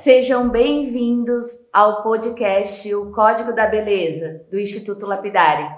Sejam 0.00 0.48
bem-vindos 0.48 1.44
ao 1.70 2.02
podcast 2.02 2.94
O 2.94 3.12
Código 3.12 3.52
da 3.52 3.66
Beleza, 3.66 4.46
do 4.50 4.58
Instituto 4.58 5.04
Lapidari. 5.04 5.68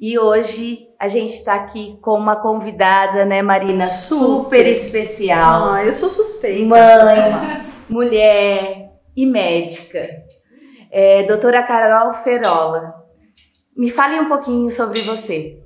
E 0.00 0.16
hoje 0.16 0.86
a 0.96 1.08
gente 1.08 1.32
está 1.32 1.56
aqui 1.56 1.98
com 2.00 2.12
uma 2.12 2.36
convidada, 2.36 3.24
né, 3.24 3.42
Marina? 3.42 3.84
Super, 3.84 4.44
super 4.44 4.66
especial. 4.68 5.72
Ah, 5.72 5.84
eu 5.84 5.92
sou 5.92 6.08
suspeita. 6.08 6.64
Mãe, 6.66 7.66
mulher 7.90 8.92
e 9.16 9.26
médica. 9.26 10.08
É, 10.88 11.24
doutora 11.24 11.64
Carol 11.64 12.12
Ferola. 12.12 12.94
Me 13.76 13.90
fale 13.90 14.20
um 14.20 14.28
pouquinho 14.28 14.70
sobre 14.70 15.00
você. 15.00 15.58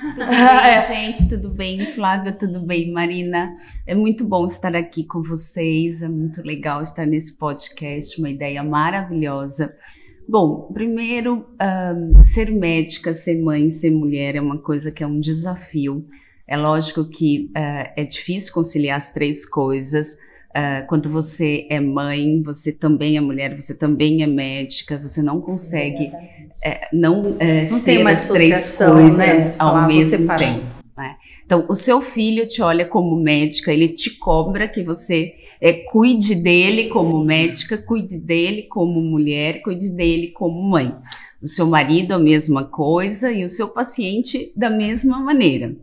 Tudo 0.00 0.26
bem, 0.26 0.80
gente? 0.86 1.28
Tudo 1.28 1.50
bem, 1.50 1.92
Flávia? 1.92 2.32
Tudo 2.32 2.64
bem, 2.64 2.90
Marina? 2.90 3.54
É 3.86 3.94
muito 3.94 4.24
bom 4.24 4.46
estar 4.46 4.74
aqui 4.74 5.04
com 5.04 5.22
vocês. 5.22 6.02
É 6.02 6.08
muito 6.08 6.42
legal 6.42 6.80
estar 6.80 7.06
nesse 7.06 7.36
podcast, 7.36 8.18
uma 8.18 8.30
ideia 8.30 8.62
maravilhosa. 8.62 9.74
Bom, 10.26 10.70
primeiro, 10.72 11.46
um, 11.60 12.22
ser 12.22 12.50
médica, 12.50 13.12
ser 13.12 13.42
mãe, 13.42 13.70
ser 13.70 13.90
mulher 13.90 14.34
é 14.34 14.40
uma 14.40 14.58
coisa 14.58 14.90
que 14.90 15.02
é 15.02 15.06
um 15.06 15.20
desafio. 15.20 16.06
É 16.46 16.56
lógico 16.56 17.08
que 17.08 17.50
uh, 17.50 17.92
é 17.96 18.04
difícil 18.04 18.52
conciliar 18.52 18.96
as 18.96 19.12
três 19.12 19.44
coisas. 19.44 20.16
Uh, 20.54 20.86
quando 20.86 21.08
você 21.08 21.66
é 21.70 21.80
mãe, 21.80 22.42
você 22.42 22.72
também 22.72 23.16
é 23.16 23.20
mulher, 23.20 23.58
você 23.58 23.74
também 23.74 24.22
é 24.22 24.26
médica, 24.26 24.98
você 24.98 25.22
não 25.22 25.40
consegue 25.40 26.12
é, 26.62 26.88
não, 26.92 27.36
é, 27.40 27.62
não 27.62 27.78
ser 27.78 28.06
as 28.06 28.28
três 28.28 28.78
né? 28.78 28.86
coisas 28.86 29.50
né? 29.50 29.56
ao 29.58 29.86
mesmo 29.86 30.36
tempo. 30.36 30.62
Né? 30.96 31.16
Então, 31.44 31.66
o 31.68 31.74
seu 31.74 32.00
filho 32.00 32.46
te 32.46 32.62
olha 32.62 32.86
como 32.86 33.16
médica, 33.16 33.72
ele 33.72 33.88
te 33.88 34.10
cobra 34.10 34.68
que 34.68 34.82
você 34.82 35.34
é, 35.60 35.72
cuide 35.72 36.34
dele 36.34 36.88
como 36.88 37.20
Sim. 37.20 37.24
médica, 37.24 37.78
cuide 37.78 38.18
dele 38.18 38.62
como 38.64 39.00
mulher, 39.00 39.62
cuide 39.62 39.90
dele 39.90 40.28
como 40.28 40.62
mãe. 40.62 40.94
O 41.42 41.46
seu 41.46 41.66
marido, 41.66 42.12
a 42.12 42.18
mesma 42.18 42.64
coisa, 42.64 43.32
e 43.32 43.42
o 43.44 43.48
seu 43.48 43.68
paciente, 43.68 44.52
da 44.54 44.70
mesma 44.70 45.18
maneira. 45.18 45.74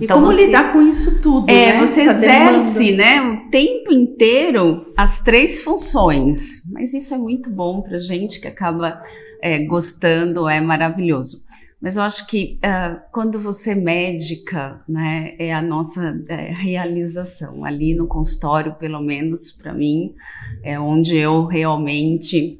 E 0.00 0.04
então 0.04 0.20
como 0.20 0.32
você, 0.32 0.46
lidar 0.46 0.72
com 0.72 0.82
isso 0.82 1.22
tudo? 1.22 1.48
É, 1.48 1.72
né? 1.72 1.80
você 1.80 2.02
Essa 2.02 2.24
exerce, 2.24 2.92
demanda. 2.92 3.02
né, 3.02 3.20
o 3.46 3.50
tempo 3.50 3.92
inteiro 3.92 4.92
as 4.96 5.20
três 5.20 5.62
funções. 5.62 6.62
Mas 6.70 6.92
isso 6.94 7.14
é 7.14 7.18
muito 7.18 7.50
bom 7.50 7.80
para 7.80 7.98
gente 7.98 8.40
que 8.40 8.48
acaba 8.48 8.98
é, 9.40 9.64
gostando, 9.64 10.48
é 10.48 10.60
maravilhoso. 10.60 11.44
Mas 11.80 11.98
eu 11.98 12.02
acho 12.02 12.26
que 12.26 12.58
uh, 12.64 12.98
quando 13.12 13.38
você 13.38 13.72
é 13.72 13.74
médica, 13.74 14.82
né, 14.88 15.34
é 15.38 15.52
a 15.52 15.60
nossa 15.60 16.18
é, 16.28 16.50
realização. 16.50 17.62
Ali 17.62 17.94
no 17.94 18.06
consultório, 18.06 18.74
pelo 18.76 19.02
menos 19.02 19.52
para 19.52 19.74
mim, 19.74 20.14
é 20.62 20.80
onde 20.80 21.14
eu 21.14 21.44
realmente 21.44 22.58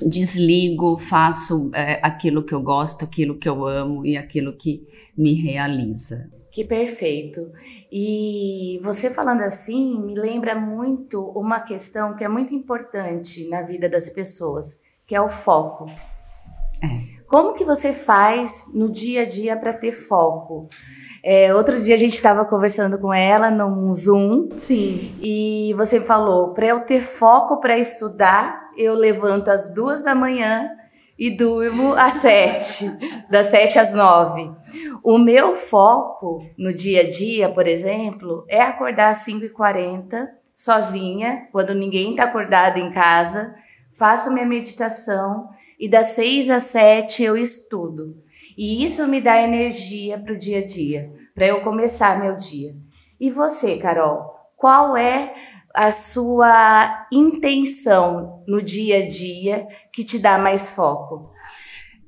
desligo, 0.00 0.96
faço 0.96 1.72
é, 1.74 1.98
aquilo 2.02 2.44
que 2.44 2.54
eu 2.54 2.62
gosto, 2.62 3.04
aquilo 3.04 3.36
que 3.36 3.48
eu 3.48 3.66
amo 3.66 4.06
e 4.06 4.16
aquilo 4.16 4.56
que 4.56 4.86
me 5.18 5.34
realiza. 5.34 6.30
Que 6.52 6.64
perfeito. 6.64 7.50
E 7.90 8.78
você 8.82 9.10
falando 9.10 9.40
assim 9.40 9.98
me 9.98 10.14
lembra 10.14 10.54
muito 10.54 11.22
uma 11.34 11.60
questão 11.60 12.14
que 12.14 12.22
é 12.22 12.28
muito 12.28 12.54
importante 12.54 13.48
na 13.48 13.62
vida 13.62 13.88
das 13.88 14.10
pessoas, 14.10 14.82
que 15.06 15.14
é 15.14 15.20
o 15.20 15.30
foco. 15.30 15.86
É. 16.82 17.22
Como 17.26 17.54
que 17.54 17.64
você 17.64 17.94
faz 17.94 18.66
no 18.74 18.92
dia 18.92 19.22
a 19.22 19.24
dia 19.24 19.56
para 19.56 19.72
ter 19.72 19.92
foco? 19.92 20.68
É, 21.24 21.54
outro 21.54 21.80
dia 21.80 21.94
a 21.94 21.98
gente 21.98 22.12
estava 22.12 22.44
conversando 22.44 22.98
com 22.98 23.14
ela 23.14 23.50
num 23.50 23.90
Zoom. 23.94 24.50
Sim. 24.58 25.14
E 25.22 25.72
você 25.74 26.02
falou: 26.02 26.52
para 26.52 26.66
eu 26.66 26.80
ter 26.80 27.00
foco 27.00 27.60
para 27.60 27.78
estudar, 27.78 28.68
eu 28.76 28.92
levanto 28.94 29.48
às 29.48 29.72
duas 29.72 30.04
da 30.04 30.14
manhã 30.14 30.68
e 31.18 31.30
durmo 31.30 31.94
às 31.94 32.14
sete, 32.14 32.90
das 33.30 33.46
sete 33.46 33.78
às 33.78 33.94
nove. 33.94 34.50
O 35.04 35.18
meu 35.18 35.56
foco 35.56 36.46
no 36.56 36.72
dia 36.72 37.00
a 37.00 37.08
dia, 37.08 37.48
por 37.48 37.66
exemplo, 37.66 38.44
é 38.48 38.60
acordar 38.60 39.08
às 39.10 39.18
cinco 39.18 39.44
e 39.44 39.48
quarenta, 39.48 40.30
sozinha, 40.54 41.48
quando 41.50 41.74
ninguém 41.74 42.12
está 42.12 42.24
acordado 42.24 42.78
em 42.78 42.92
casa, 42.92 43.52
faço 43.92 44.32
minha 44.32 44.46
meditação 44.46 45.48
e 45.76 45.88
das 45.88 46.06
seis 46.06 46.48
às 46.50 46.62
sete 46.62 47.24
eu 47.24 47.36
estudo. 47.36 48.16
E 48.56 48.84
isso 48.84 49.08
me 49.08 49.20
dá 49.20 49.42
energia 49.42 50.20
para 50.20 50.34
o 50.34 50.38
dia 50.38 50.58
a 50.58 50.64
dia, 50.64 51.12
para 51.34 51.46
eu 51.46 51.62
começar 51.62 52.20
meu 52.20 52.36
dia. 52.36 52.70
E 53.18 53.28
você, 53.28 53.78
Carol, 53.78 54.32
qual 54.56 54.96
é 54.96 55.34
a 55.74 55.90
sua 55.90 57.08
intenção 57.10 58.44
no 58.46 58.62
dia 58.62 58.98
a 58.98 59.08
dia 59.08 59.66
que 59.92 60.04
te 60.04 60.20
dá 60.20 60.38
mais 60.38 60.70
foco? 60.70 61.32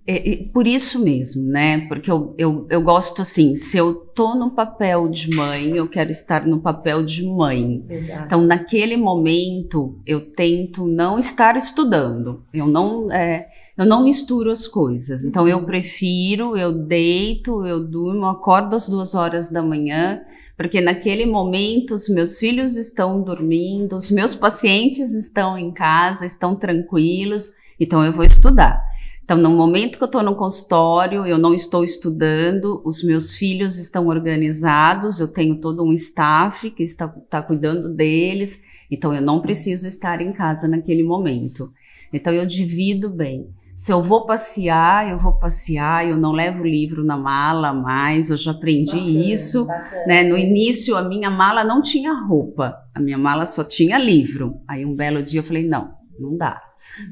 É, 0.06 0.44
por 0.52 0.66
isso 0.66 1.02
mesmo, 1.02 1.44
né? 1.44 1.86
Porque 1.88 2.10
eu, 2.10 2.34
eu, 2.36 2.66
eu 2.68 2.82
gosto 2.82 3.22
assim, 3.22 3.56
se 3.56 3.78
eu 3.78 3.94
tô 3.94 4.34
no 4.34 4.50
papel 4.50 5.08
de 5.08 5.34
mãe, 5.34 5.70
eu 5.70 5.88
quero 5.88 6.10
estar 6.10 6.46
no 6.46 6.60
papel 6.60 7.02
de 7.02 7.24
mãe. 7.24 7.82
Exato. 7.88 8.26
Então, 8.26 8.42
naquele 8.42 8.98
momento, 8.98 9.98
eu 10.06 10.20
tento 10.20 10.86
não 10.86 11.18
estar 11.18 11.56
estudando. 11.56 12.44
Eu 12.52 12.66
não, 12.66 13.10
é, 13.10 13.48
eu 13.78 13.86
não 13.86 14.04
misturo 14.04 14.50
as 14.50 14.68
coisas. 14.68 15.24
Então, 15.24 15.48
eu 15.48 15.58
uhum. 15.58 15.64
prefiro, 15.64 16.54
eu 16.54 16.72
deito, 16.72 17.64
eu 17.64 17.82
durmo, 17.82 18.26
acordo 18.26 18.76
às 18.76 18.86
duas 18.86 19.14
horas 19.14 19.50
da 19.50 19.62
manhã, 19.62 20.20
porque 20.54 20.82
naquele 20.82 21.24
momento 21.24 21.94
os 21.94 22.10
meus 22.10 22.38
filhos 22.38 22.76
estão 22.76 23.22
dormindo, 23.22 23.96
os 23.96 24.10
meus 24.10 24.34
pacientes 24.34 25.14
estão 25.14 25.56
em 25.56 25.72
casa, 25.72 26.26
estão 26.26 26.54
tranquilos, 26.54 27.52
então 27.80 28.04
eu 28.04 28.12
vou 28.12 28.24
estudar. 28.24 28.82
Então, 29.24 29.38
no 29.38 29.50
momento 29.50 29.96
que 29.96 30.04
eu 30.04 30.06
estou 30.06 30.22
no 30.22 30.34
consultório, 30.34 31.26
eu 31.26 31.38
não 31.38 31.54
estou 31.54 31.82
estudando, 31.82 32.82
os 32.84 33.02
meus 33.02 33.32
filhos 33.32 33.78
estão 33.78 34.08
organizados, 34.08 35.18
eu 35.18 35.26
tenho 35.26 35.58
todo 35.58 35.82
um 35.82 35.94
staff 35.94 36.70
que 36.70 36.82
está, 36.82 37.12
está 37.24 37.40
cuidando 37.40 37.88
deles, 37.88 38.62
então 38.90 39.14
eu 39.14 39.22
não 39.22 39.40
preciso 39.40 39.86
estar 39.86 40.20
em 40.20 40.30
casa 40.30 40.68
naquele 40.68 41.02
momento. 41.02 41.72
Então, 42.12 42.34
eu 42.34 42.44
divido 42.44 43.08
bem. 43.08 43.48
Se 43.74 43.90
eu 43.90 44.02
vou 44.02 44.26
passear, 44.26 45.10
eu 45.10 45.18
vou 45.18 45.32
passear, 45.38 46.06
eu 46.06 46.16
não 46.16 46.30
levo 46.30 46.62
livro 46.62 47.02
na 47.02 47.16
mala 47.16 47.72
mais, 47.72 48.28
eu 48.28 48.36
já 48.36 48.50
aprendi 48.50 48.98
bacana, 48.98 49.24
isso. 49.24 49.66
Bacana. 49.66 50.06
Né? 50.06 50.22
No 50.22 50.36
início, 50.36 50.96
a 50.96 51.02
minha 51.02 51.30
mala 51.30 51.64
não 51.64 51.80
tinha 51.80 52.12
roupa, 52.12 52.76
a 52.94 53.00
minha 53.00 53.18
mala 53.18 53.46
só 53.46 53.64
tinha 53.64 53.98
livro. 53.98 54.60
Aí 54.68 54.84
um 54.84 54.94
belo 54.94 55.22
dia 55.22 55.40
eu 55.40 55.44
falei: 55.44 55.66
não, 55.66 55.90
não 56.18 56.36
dá 56.36 56.62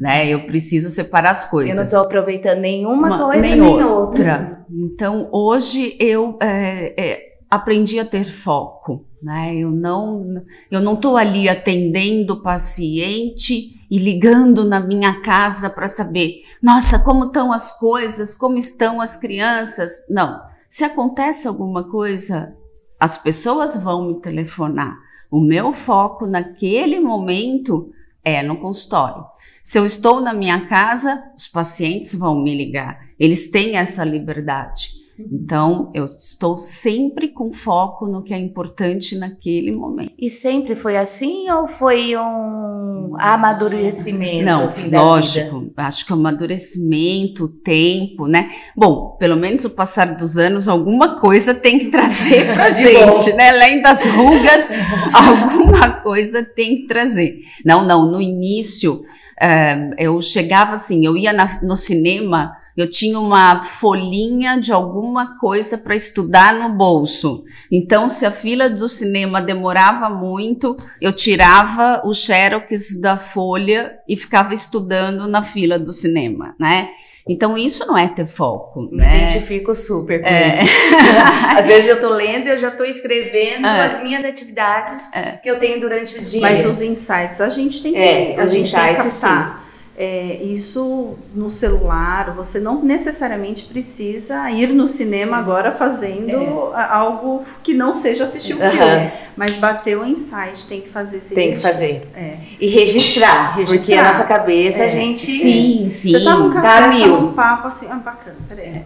né? 0.00 0.28
Eu 0.28 0.46
preciso 0.46 0.90
separar 0.90 1.30
as 1.30 1.46
coisas. 1.46 1.70
Eu 1.70 1.76
não 1.76 1.84
estou 1.84 2.00
aproveitando 2.00 2.60
nenhuma 2.60 3.06
Uma, 3.06 3.24
coisa 3.26 3.40
nem, 3.40 3.60
nem 3.60 3.84
outra. 3.84 3.94
outra. 3.94 4.66
Então, 4.70 5.28
hoje 5.32 5.96
eu 5.98 6.36
é, 6.40 6.94
é, 6.96 7.22
aprendi 7.50 7.98
a 7.98 8.04
ter 8.04 8.24
foco, 8.24 9.04
né? 9.22 9.54
Eu 9.56 9.70
não, 9.70 10.42
eu 10.70 10.80
não 10.80 10.94
estou 10.94 11.16
ali 11.16 11.48
atendendo 11.48 12.34
o 12.34 12.42
paciente 12.42 13.80
e 13.90 13.98
ligando 13.98 14.64
na 14.64 14.80
minha 14.80 15.20
casa 15.20 15.68
para 15.68 15.88
saber, 15.88 16.42
nossa, 16.62 16.98
como 16.98 17.26
estão 17.26 17.52
as 17.52 17.78
coisas, 17.78 18.34
como 18.34 18.56
estão 18.56 19.00
as 19.00 19.16
crianças. 19.16 20.06
Não. 20.08 20.40
Se 20.68 20.84
acontece 20.84 21.46
alguma 21.46 21.84
coisa, 21.84 22.54
as 22.98 23.18
pessoas 23.18 23.76
vão 23.76 24.08
me 24.08 24.20
telefonar. 24.20 24.96
O 25.30 25.40
meu 25.40 25.72
foco 25.72 26.26
naquele 26.26 27.00
momento 27.00 27.90
é 28.24 28.42
no 28.42 28.56
consultório. 28.58 29.24
Se 29.62 29.78
eu 29.78 29.86
estou 29.86 30.20
na 30.20 30.34
minha 30.34 30.66
casa, 30.66 31.22
os 31.36 31.46
pacientes 31.46 32.14
vão 32.14 32.42
me 32.42 32.54
ligar. 32.54 32.98
Eles 33.18 33.50
têm 33.50 33.76
essa 33.76 34.04
liberdade. 34.04 35.01
Então, 35.30 35.90
eu 35.94 36.04
estou 36.04 36.56
sempre 36.56 37.28
com 37.28 37.52
foco 37.52 38.06
no 38.06 38.22
que 38.22 38.32
é 38.32 38.38
importante 38.38 39.16
naquele 39.18 39.70
momento. 39.72 40.12
E 40.18 40.30
sempre 40.30 40.74
foi 40.74 40.96
assim 40.96 41.50
ou 41.50 41.66
foi 41.66 42.16
um 42.16 43.14
amadurecimento? 43.18 44.44
Não, 44.44 44.64
assim, 44.64 44.90
lógico. 44.90 45.70
Acho 45.76 46.06
que 46.06 46.12
o 46.12 46.16
amadurecimento, 46.16 47.44
o 47.44 47.48
tempo, 47.48 48.26
né? 48.26 48.50
Bom, 48.76 49.16
pelo 49.18 49.36
menos 49.36 49.64
o 49.64 49.70
passar 49.70 50.14
dos 50.16 50.36
anos, 50.36 50.68
alguma 50.68 51.18
coisa 51.20 51.54
tem 51.54 51.78
que 51.78 51.86
trazer 51.86 52.54
pra 52.54 52.70
gente, 52.72 53.30
bom. 53.30 53.36
né? 53.36 53.50
Além 53.50 53.80
das 53.80 54.04
rugas, 54.04 54.70
alguma 55.12 55.90
coisa 56.02 56.42
tem 56.42 56.76
que 56.76 56.86
trazer. 56.86 57.38
Não, 57.64 57.84
não, 57.84 58.10
no 58.10 58.20
início, 58.20 58.94
uh, 58.94 59.94
eu 59.98 60.20
chegava 60.20 60.74
assim, 60.74 61.04
eu 61.04 61.16
ia 61.16 61.32
na, 61.32 61.60
no 61.62 61.76
cinema 61.76 62.56
eu 62.76 62.88
tinha 62.88 63.18
uma 63.18 63.62
folhinha 63.62 64.58
de 64.58 64.72
alguma 64.72 65.38
coisa 65.38 65.76
para 65.78 65.94
estudar 65.94 66.54
no 66.54 66.70
bolso. 66.74 67.44
Então, 67.70 68.08
se 68.08 68.24
a 68.24 68.30
fila 68.30 68.68
do 68.70 68.88
cinema 68.88 69.40
demorava 69.42 70.08
muito, 70.08 70.76
eu 71.00 71.12
tirava 71.12 72.00
o 72.04 72.12
xerox 72.14 73.00
da 73.00 73.16
folha 73.16 73.92
e 74.08 74.16
ficava 74.16 74.54
estudando 74.54 75.26
na 75.28 75.42
fila 75.42 75.78
do 75.78 75.92
cinema, 75.92 76.54
né? 76.58 76.88
Então, 77.28 77.56
isso 77.56 77.86
não 77.86 77.96
é 77.96 78.08
ter 78.08 78.26
foco, 78.26 78.80
Me 78.90 78.96
né? 78.96 79.18
identifico 79.28 79.74
super 79.76 80.20
com 80.22 80.26
É. 80.26 80.48
isso. 80.48 80.64
Às 81.56 81.66
vezes 81.66 81.88
eu 81.88 82.00
tô 82.00 82.08
lendo 82.08 82.48
e 82.48 82.50
eu 82.50 82.58
já 82.58 82.68
tô 82.70 82.82
escrevendo 82.82 83.64
É. 83.64 83.84
as 83.84 84.02
minhas 84.02 84.24
atividades 84.24 85.10
que 85.40 85.48
eu 85.48 85.56
tenho 85.60 85.80
durante 85.80 86.18
o 86.18 86.22
dia. 86.22 86.40
Mas 86.40 86.64
os 86.64 86.82
insights 86.82 87.40
a 87.40 87.48
gente 87.48 87.80
tem 87.80 87.92
que, 87.92 87.98
É, 87.98 88.40
a 88.40 88.46
gente 88.46 88.74
tem 88.74 88.94
que 88.96 89.02
captar. 89.02 89.62
É, 89.94 90.38
isso 90.42 91.16
no 91.34 91.50
celular, 91.50 92.30
você 92.34 92.58
não 92.58 92.82
necessariamente 92.82 93.66
precisa 93.66 94.50
ir 94.50 94.68
no 94.72 94.86
cinema 94.88 95.36
agora 95.36 95.70
fazendo 95.70 96.70
a- 96.72 96.96
algo 96.96 97.44
que 97.62 97.74
não 97.74 97.92
seja 97.92 98.24
assistir 98.24 98.54
o 98.54 98.62
Aham. 98.62 98.70
filme. 98.70 99.12
Mas 99.36 99.56
bateu 99.56 100.00
o 100.00 100.06
insight, 100.06 100.66
tem 100.66 100.80
que 100.80 100.88
fazer 100.88 101.18
esse 101.18 101.34
Tem 101.34 101.52
que 101.52 101.56
registro. 101.58 101.70
fazer. 101.70 102.08
É. 102.16 102.38
E 102.58 102.66
registrar, 102.68 103.54
porque 103.54 103.70
Registrar. 103.70 104.00
a 104.00 104.08
nossa 104.08 104.24
cabeça, 104.24 104.80
a 104.82 104.86
É. 104.86 104.88
gente... 104.88 105.26
Sim, 105.26 105.86
sim. 105.90 106.10
Você 106.12 106.24
tá 106.24 106.36
num 106.36 106.50
café, 106.50 106.66
Tá 106.68 106.80
tá 106.82 106.88
mil. 106.96 107.20
num 107.20 107.32
papo 107.34 107.68
assim, 107.68 107.86
ah, 107.90 107.96
bacana, 107.96 108.36
peraí. 108.48 108.82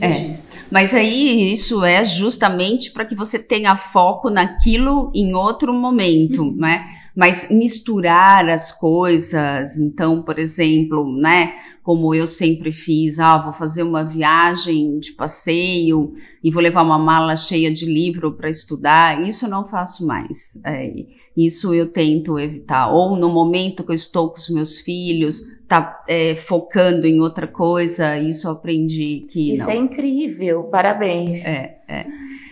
É. 0.00 0.06
Registra. 0.06 0.60
Mas 0.70 0.94
aí 0.94 1.50
isso 1.52 1.84
é 1.84 2.04
justamente 2.04 2.90
para 2.90 3.04
que 3.04 3.14
você 3.14 3.38
tenha 3.38 3.76
foco 3.76 4.30
naquilo 4.30 5.10
em 5.14 5.34
outro 5.34 5.72
momento, 5.72 6.42
Uhum. 6.42 6.56
né? 6.56 6.86
Mas 7.16 7.48
misturar 7.50 8.48
as 8.48 8.70
coisas, 8.70 9.76
então, 9.78 10.22
por 10.22 10.38
exemplo, 10.38 11.10
né? 11.18 11.54
Como 11.82 12.14
eu 12.14 12.26
sempre 12.26 12.70
fiz, 12.70 13.18
ah, 13.18 13.38
vou 13.38 13.52
fazer 13.52 13.82
uma 13.82 14.04
viagem 14.04 14.98
de 14.98 15.12
passeio 15.12 16.12
e 16.44 16.50
vou 16.50 16.62
levar 16.62 16.82
uma 16.82 16.98
mala 16.98 17.34
cheia 17.34 17.72
de 17.72 17.86
livro 17.86 18.32
para 18.34 18.48
estudar. 18.48 19.26
Isso 19.26 19.46
eu 19.46 19.50
não 19.50 19.66
faço 19.66 20.06
mais. 20.06 20.60
É, 20.64 20.92
isso 21.36 21.72
eu 21.74 21.90
tento 21.90 22.38
evitar. 22.38 22.88
Ou 22.92 23.16
no 23.16 23.30
momento 23.30 23.82
que 23.82 23.90
eu 23.90 23.94
estou 23.96 24.28
com 24.28 24.36
os 24.36 24.50
meus 24.50 24.78
filhos, 24.78 25.42
tá 25.68 26.02
é, 26.08 26.34
focando 26.34 27.06
em 27.06 27.20
outra 27.20 27.46
coisa, 27.46 28.16
isso 28.16 28.48
eu 28.48 28.52
aprendi 28.52 29.26
que 29.30 29.52
Isso 29.52 29.66
não. 29.66 29.72
é 29.72 29.76
incrível, 29.76 30.64
parabéns. 30.64 31.44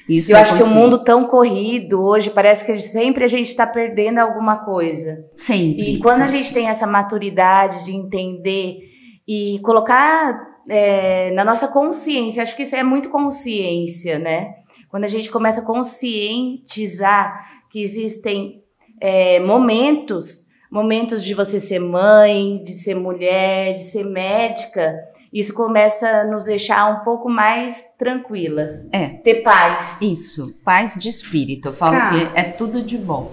Isso 0.08 0.32
eu 0.32 0.36
eu 0.36 0.42
acho 0.42 0.54
que 0.54 0.62
o 0.62 0.64
consigo. 0.64 0.80
mundo 0.80 1.02
tão 1.02 1.24
corrido 1.24 2.00
hoje, 2.00 2.30
parece 2.30 2.64
que 2.64 2.78
sempre 2.78 3.24
a 3.24 3.28
gente 3.28 3.48
está 3.48 3.66
perdendo 3.66 4.18
alguma 4.18 4.64
coisa. 4.64 5.24
Sempre. 5.34 5.94
E 5.94 5.98
quando 5.98 6.22
a 6.22 6.26
gente 6.26 6.52
tem 6.52 6.68
essa 6.68 6.86
maturidade 6.86 7.84
de 7.84 7.92
entender 7.92 8.82
e 9.26 9.58
colocar 9.64 10.38
é, 10.68 11.32
na 11.32 11.44
nossa 11.44 11.68
consciência, 11.68 12.42
acho 12.42 12.54
que 12.54 12.62
isso 12.62 12.76
é 12.76 12.84
muito 12.84 13.08
consciência, 13.08 14.18
né? 14.18 14.54
Quando 14.88 15.04
a 15.04 15.08
gente 15.08 15.30
começa 15.30 15.60
a 15.60 15.64
conscientizar 15.64 17.34
que 17.70 17.80
existem 17.80 18.62
é, 19.00 19.40
momentos, 19.40 20.45
momentos 20.76 21.24
de 21.24 21.32
você 21.32 21.58
ser 21.58 21.78
mãe, 21.78 22.60
de 22.62 22.74
ser 22.74 22.94
mulher, 22.94 23.72
de 23.72 23.80
ser 23.80 24.04
médica, 24.04 24.94
isso 25.32 25.54
começa 25.54 26.06
a 26.06 26.24
nos 26.24 26.44
deixar 26.44 26.84
um 26.92 27.02
pouco 27.02 27.30
mais 27.30 27.94
tranquilas. 27.98 28.86
É. 28.92 29.08
Ter 29.08 29.36
paz. 29.36 30.02
Isso, 30.02 30.54
paz 30.62 30.96
de 31.00 31.08
espírito. 31.08 31.68
Eu 31.68 31.72
falo 31.72 31.96
Cara. 31.96 32.14
que 32.14 32.38
é 32.38 32.42
tudo 32.42 32.82
de 32.82 32.98
bom. 32.98 33.32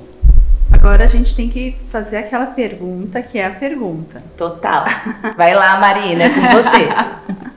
Agora 0.72 1.04
a 1.04 1.08
gente 1.08 1.36
tem 1.36 1.50
que 1.50 1.76
fazer 1.90 2.18
aquela 2.18 2.48
pergunta 2.48 3.22
que 3.22 3.38
é 3.38 3.46
a 3.46 3.52
pergunta. 3.52 4.24
Total. 4.38 4.86
Vai 5.36 5.54
lá, 5.54 5.78
Marina, 5.82 6.24
é 6.24 6.30
com 6.30 6.42
você. 6.42 6.88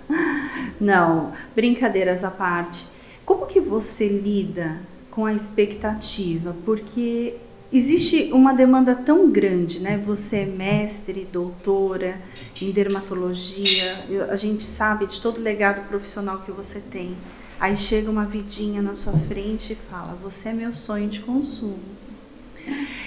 Não, 0.81 1.33
brincadeiras 1.55 2.25
à 2.25 2.31
parte. 2.31 2.89
Como 3.25 3.47
que 3.47 3.61
você 3.61 4.09
lida 4.09 4.81
com 5.13 5.25
a 5.25 5.33
expectativa? 5.33 6.55
Porque 6.65 7.37
existe 7.77 8.31
uma 8.33 8.53
demanda 8.53 8.95
tão 8.95 9.31
grande, 9.31 9.81
né? 9.81 10.01
Você 10.07 10.39
é 10.39 10.47
mestre, 10.47 11.27
doutora 11.31 12.21
em 12.61 12.71
dermatologia, 12.71 14.05
a 14.31 14.37
gente 14.37 14.63
sabe 14.63 15.07
de 15.07 15.21
todo 15.21 15.39
o 15.39 15.43
legado 15.43 15.87
profissional 15.89 16.39
que 16.39 16.51
você 16.51 16.81
tem. 16.81 17.17
Aí 17.59 17.77
chega 17.77 18.11
uma 18.11 18.25
vidinha 18.25 18.83
na 18.83 18.95
sua 18.95 19.15
frente 19.15 19.73
e 19.73 19.77
fala: 19.77 20.17
Você 20.23 20.51
é 20.51 20.53
meu 20.53 20.75
sonho 20.75 21.09
de 21.09 21.21
consumo. 21.21 21.97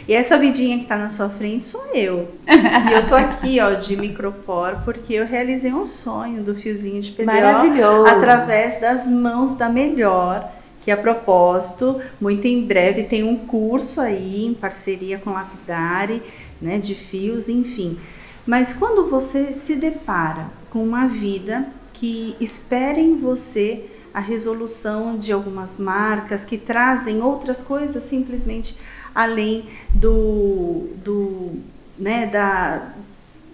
E 0.07 0.13
essa 0.13 0.37
vidinha 0.39 0.77
que 0.77 0.83
está 0.83 0.95
na 0.97 1.09
sua 1.09 1.29
frente 1.29 1.67
sou 1.67 1.85
eu. 1.93 2.29
E 2.47 2.93
eu 2.93 3.05
tô 3.05 3.13
aqui, 3.13 3.59
ó, 3.59 3.73
de 3.73 3.95
micropor, 3.95 4.77
porque 4.83 5.13
eu 5.13 5.25
realizei 5.25 5.71
um 5.71 5.85
sonho 5.85 6.41
do 6.41 6.55
fiozinho 6.55 7.01
de 7.01 7.23
Maravilhoso. 7.23 8.07
através 8.07 8.79
das 8.79 9.07
mãos 9.07 9.53
da 9.53 9.69
melhor, 9.69 10.51
que 10.81 10.91
a 10.91 10.97
propósito, 10.97 11.99
muito 12.19 12.47
em 12.47 12.65
breve 12.65 13.03
tem 13.03 13.23
um 13.23 13.35
curso 13.35 14.01
aí 14.01 14.45
em 14.45 14.53
parceria 14.53 15.17
com 15.17 15.31
Lapidare, 15.31 16.23
né, 16.61 16.77
de 16.77 16.95
fios, 16.95 17.49
enfim. 17.49 17.97
Mas 18.45 18.73
quando 18.73 19.09
você 19.09 19.53
se 19.53 19.75
depara 19.75 20.49
com 20.69 20.83
uma 20.83 21.07
vida 21.07 21.67
que 21.93 22.35
espera 22.39 22.99
em 22.99 23.17
você 23.17 23.85
a 24.13 24.19
resolução 24.19 25.17
de 25.17 25.31
algumas 25.31 25.77
marcas 25.77 26.43
que 26.43 26.57
trazem 26.57 27.21
outras 27.21 27.61
coisas 27.61 28.03
simplesmente 28.03 28.75
além 29.13 29.65
do, 29.93 30.87
do 31.03 31.59
né, 31.97 32.25
da, 32.27 32.93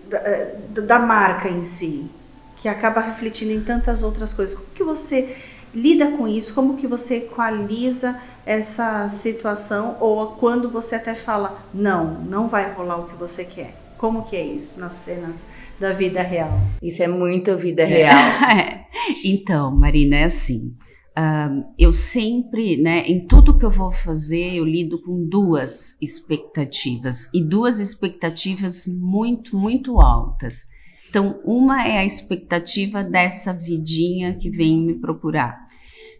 da, 0.07 0.81
da 0.81 0.99
marca 0.99 1.49
em 1.49 1.63
si, 1.63 2.09
que 2.57 2.69
acaba 2.69 3.01
refletindo 3.01 3.51
em 3.51 3.61
tantas 3.61 4.03
outras 4.03 4.33
coisas. 4.33 4.55
Como 4.55 4.69
que 4.73 4.83
você 4.83 5.35
lida 5.75 6.11
com 6.11 6.27
isso? 6.27 6.55
Como 6.55 6.77
que 6.77 6.87
você 6.87 7.17
equaliza 7.17 8.19
essa 8.45 9.09
situação? 9.09 9.97
Ou 9.99 10.27
quando 10.27 10.69
você 10.69 10.95
até 10.95 11.13
fala, 11.13 11.61
não, 11.73 12.21
não 12.21 12.47
vai 12.47 12.71
rolar 12.73 12.97
o 12.97 13.07
que 13.07 13.15
você 13.15 13.43
quer? 13.43 13.75
Como 13.97 14.23
que 14.23 14.35
é 14.35 14.45
isso 14.45 14.79
nas 14.79 14.93
cenas 14.93 15.45
da 15.79 15.91
vida 15.91 16.21
real? 16.21 16.59
Isso 16.81 17.03
é 17.03 17.07
muito 17.07 17.57
vida 17.57 17.85
real. 17.85 18.15
É. 18.15 18.85
Então, 19.23 19.75
Marina, 19.75 20.15
é 20.15 20.23
assim. 20.23 20.73
ahn, 21.15 21.63
eu 21.77 21.91
sempre, 21.91 22.77
né, 22.81 23.03
em 23.05 23.27
tudo 23.27 23.57
que 23.57 23.65
eu 23.65 23.69
vou 23.69 23.91
fazer, 23.91 24.55
eu 24.55 24.65
lido 24.65 25.01
com 25.01 25.27
duas 25.27 26.01
expectativas 26.01 27.29
e 27.33 27.43
duas 27.43 27.79
expectativas 27.79 28.85
muito, 28.87 29.57
muito 29.57 29.99
altas. 30.01 30.63
Então, 31.09 31.39
uma 31.45 31.87
é 31.87 31.99
a 31.99 32.05
expectativa 32.05 33.03
dessa 33.03 33.53
vidinha 33.53 34.35
que 34.35 34.49
vem 34.49 34.85
me 34.85 34.95
procurar. 34.95 35.64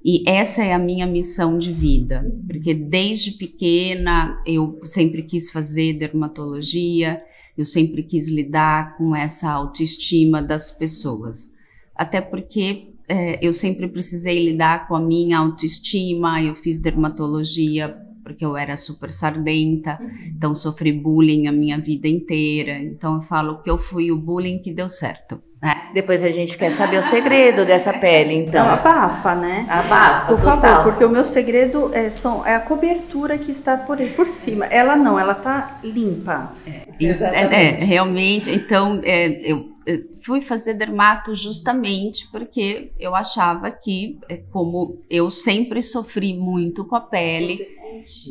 E 0.08 0.24
essa 0.30 0.64
é 0.64 0.72
a 0.72 0.78
minha 0.78 1.08
missão 1.08 1.58
de 1.58 1.74
vida, 1.74 2.24
porque 2.46 2.76
desde 2.76 3.32
pequena 3.32 4.40
eu 4.46 4.80
sempre 4.84 5.24
quis 5.24 5.50
fazer 5.50 5.94
dermatologia, 5.94 7.24
eu 7.58 7.66
sempre 7.66 8.04
quis 8.04 8.30
lidar 8.30 8.96
com 8.98 9.16
essa 9.16 9.50
autoestima 9.50 10.44
das 10.44 10.70
pessoas. 10.70 11.56
Até 11.96 12.22
porque 12.22 12.94
é, 13.10 13.44
eu 13.44 13.52
sempre 13.52 13.88
precisei 13.88 14.46
lidar 14.46 14.88
com 14.88 14.96
a 14.96 15.02
minha 15.02 15.40
autoestima, 15.40 16.40
eu 16.40 16.54
fiz 16.54 16.78
dermatologia 16.78 17.98
porque 18.24 18.46
eu 18.46 18.56
era 18.56 18.76
super 18.76 19.12
sardenta, 19.12 20.00
então 20.26 20.54
sofri 20.54 20.92
bullying 20.92 21.48
a 21.48 21.52
minha 21.52 21.80
vida 21.80 22.08
inteira. 22.08 22.78
Então 22.78 23.16
eu 23.16 23.22
falo 23.22 23.62
que 23.64 23.70
eu 23.72 23.78
fui 23.78 24.12
o 24.12 24.18
bullying 24.20 24.60
que 24.60 24.72
deu 24.72 24.88
certo. 24.88 25.42
Né? 25.62 25.90
Depois 25.94 26.24
a 26.24 26.32
gente 26.32 26.58
quer 26.58 26.70
saber 26.70 27.00
o 27.00 27.04
segredo 27.04 27.66
dessa 27.66 27.94
pele, 27.94 28.34
então. 28.36 28.64
Então, 28.66 28.70
abafa, 28.70 29.34
né? 29.36 29.66
Abafa, 29.70 30.28
Por 30.28 30.38
favor, 30.38 30.62
total. 30.62 30.84
porque 30.84 31.06
o 31.06 31.10
meu 31.10 31.24
segredo 31.24 31.90
é, 31.94 32.10
são, 32.10 32.46
é 32.46 32.56
a 32.56 32.60
cobertura 32.60 33.38
que 33.38 33.52
está 33.52 33.78
por, 33.78 33.98
aí, 33.98 34.10
por 34.10 34.28
cima. 34.28 34.66
Ela 34.66 34.96
não, 34.96 35.18
ela 35.20 35.34
tá 35.34 35.80
limpa. 35.84 36.52
E- 37.00 37.06
Exatamente. 37.08 37.54
É, 37.56 37.82
é, 37.82 37.84
realmente, 37.84 38.52
então 38.52 39.02
é, 39.04 39.28
eu, 39.50 39.66
eu 39.86 40.00
fui 40.24 40.42
fazer 40.42 40.74
dermato 40.76 41.36
justamente 41.36 42.28
porque 42.32 42.92
eu 43.00 43.16
achava 43.16 43.72
que, 43.72 44.20
é, 44.30 44.38
como 44.52 45.02
eu 45.10 45.30
sempre 45.30 45.82
sofri 45.82 46.38
muito 46.38 46.86
com 46.86 46.96
a 46.96 47.02
pele, 47.02 47.58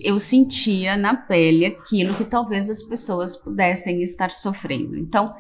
eu 0.03 0.19
sentia 0.19 0.97
na 0.97 1.15
pele 1.17 1.67
aquilo 1.67 2.15
que 2.15 2.25
talvez 2.25 2.69
as 2.71 2.83
pessoas 2.83 3.37
pudessem 3.37 4.03
estar 4.03 4.31
sofrendo. 4.31 4.97
Então, 4.97 5.35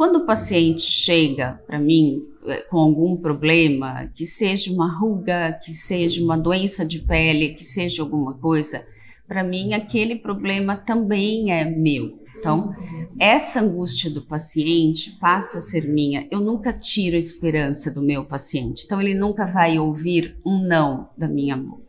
quando 0.00 0.16
o 0.16 0.24
paciente 0.24 0.80
chega 0.80 1.60
para 1.66 1.78
mim 1.78 2.22
eh, 2.46 2.62
com 2.70 2.78
algum 2.78 3.18
problema, 3.18 4.10
que 4.14 4.24
seja 4.24 4.72
uma 4.72 4.90
ruga, 4.98 5.52
que 5.62 5.72
seja 5.72 6.24
uma 6.24 6.38
doença 6.38 6.86
de 6.86 7.00
pele, 7.00 7.52
que 7.52 7.62
seja 7.62 8.00
alguma 8.00 8.32
coisa, 8.32 8.82
para 9.28 9.44
mim 9.44 9.74
aquele 9.74 10.16
problema 10.16 10.74
também 10.74 11.52
é 11.52 11.66
meu. 11.66 12.18
Então, 12.38 12.74
essa 13.18 13.60
angústia 13.60 14.10
do 14.10 14.22
paciente 14.22 15.18
passa 15.20 15.58
a 15.58 15.60
ser 15.60 15.86
minha. 15.86 16.26
Eu 16.30 16.40
nunca 16.40 16.72
tiro 16.72 17.14
a 17.14 17.18
esperança 17.18 17.90
do 17.90 18.00
meu 18.00 18.24
paciente. 18.24 18.84
Então, 18.86 19.02
ele 19.02 19.12
nunca 19.12 19.44
vai 19.44 19.78
ouvir 19.78 20.34
um 20.46 20.66
não 20.66 21.10
da 21.14 21.28
minha 21.28 21.58
boca. 21.58 21.84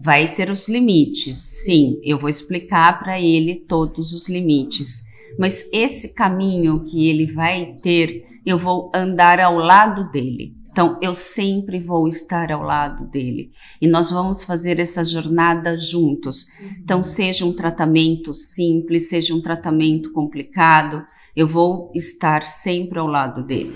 Vai 0.00 0.34
ter 0.34 0.50
os 0.50 0.68
limites, 0.68 1.36
sim. 1.36 2.00
Eu 2.02 2.18
vou 2.18 2.28
explicar 2.28 2.98
para 2.98 3.20
ele 3.20 3.54
todos 3.54 4.12
os 4.12 4.28
limites. 4.28 5.11
Mas 5.38 5.66
esse 5.72 6.14
caminho 6.14 6.82
que 6.82 7.08
ele 7.08 7.26
vai 7.26 7.78
ter, 7.82 8.24
eu 8.44 8.58
vou 8.58 8.90
andar 8.94 9.40
ao 9.40 9.56
lado 9.56 10.10
dele. 10.10 10.54
Então, 10.70 10.98
eu 11.02 11.12
sempre 11.12 11.78
vou 11.78 12.08
estar 12.08 12.50
ao 12.50 12.62
lado 12.62 13.06
dele. 13.10 13.50
E 13.80 13.86
nós 13.86 14.10
vamos 14.10 14.42
fazer 14.42 14.80
essa 14.80 15.04
jornada 15.04 15.76
juntos. 15.76 16.46
Então, 16.82 17.04
seja 17.04 17.44
um 17.44 17.52
tratamento 17.52 18.32
simples, 18.32 19.10
seja 19.10 19.34
um 19.34 19.42
tratamento 19.42 20.10
complicado, 20.12 21.04
eu 21.36 21.46
vou 21.46 21.90
estar 21.94 22.42
sempre 22.42 22.98
ao 22.98 23.06
lado 23.06 23.42
dele. 23.42 23.74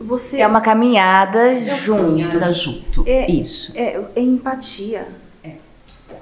você 0.00 0.40
É 0.40 0.46
uma 0.46 0.62
caminhada 0.62 1.58
juntos. 1.60 2.06
Caminhada 2.06 2.52
junto. 2.52 3.04
É- 3.06 3.30
Isso. 3.30 3.72
é, 3.76 4.02
é 4.16 4.20
empatia. 4.20 5.06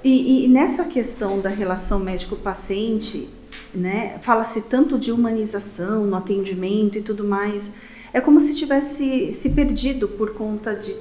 E, 0.02 0.44
e 0.44 0.48
nessa 0.48 0.84
questão 0.84 1.40
da 1.40 1.50
relação 1.50 1.98
médico-paciente, 2.00 3.28
né, 3.74 4.18
fala-se 4.20 4.62
tanto 4.62 4.98
de 4.98 5.12
humanização 5.12 6.04
no 6.04 6.16
atendimento 6.16 6.98
e 6.98 7.02
tudo 7.02 7.24
mais. 7.24 7.74
É 8.12 8.20
como 8.20 8.40
se 8.40 8.56
tivesse 8.56 9.32
se 9.32 9.50
perdido 9.50 10.08
por 10.08 10.34
conta 10.34 10.74
de, 10.74 10.92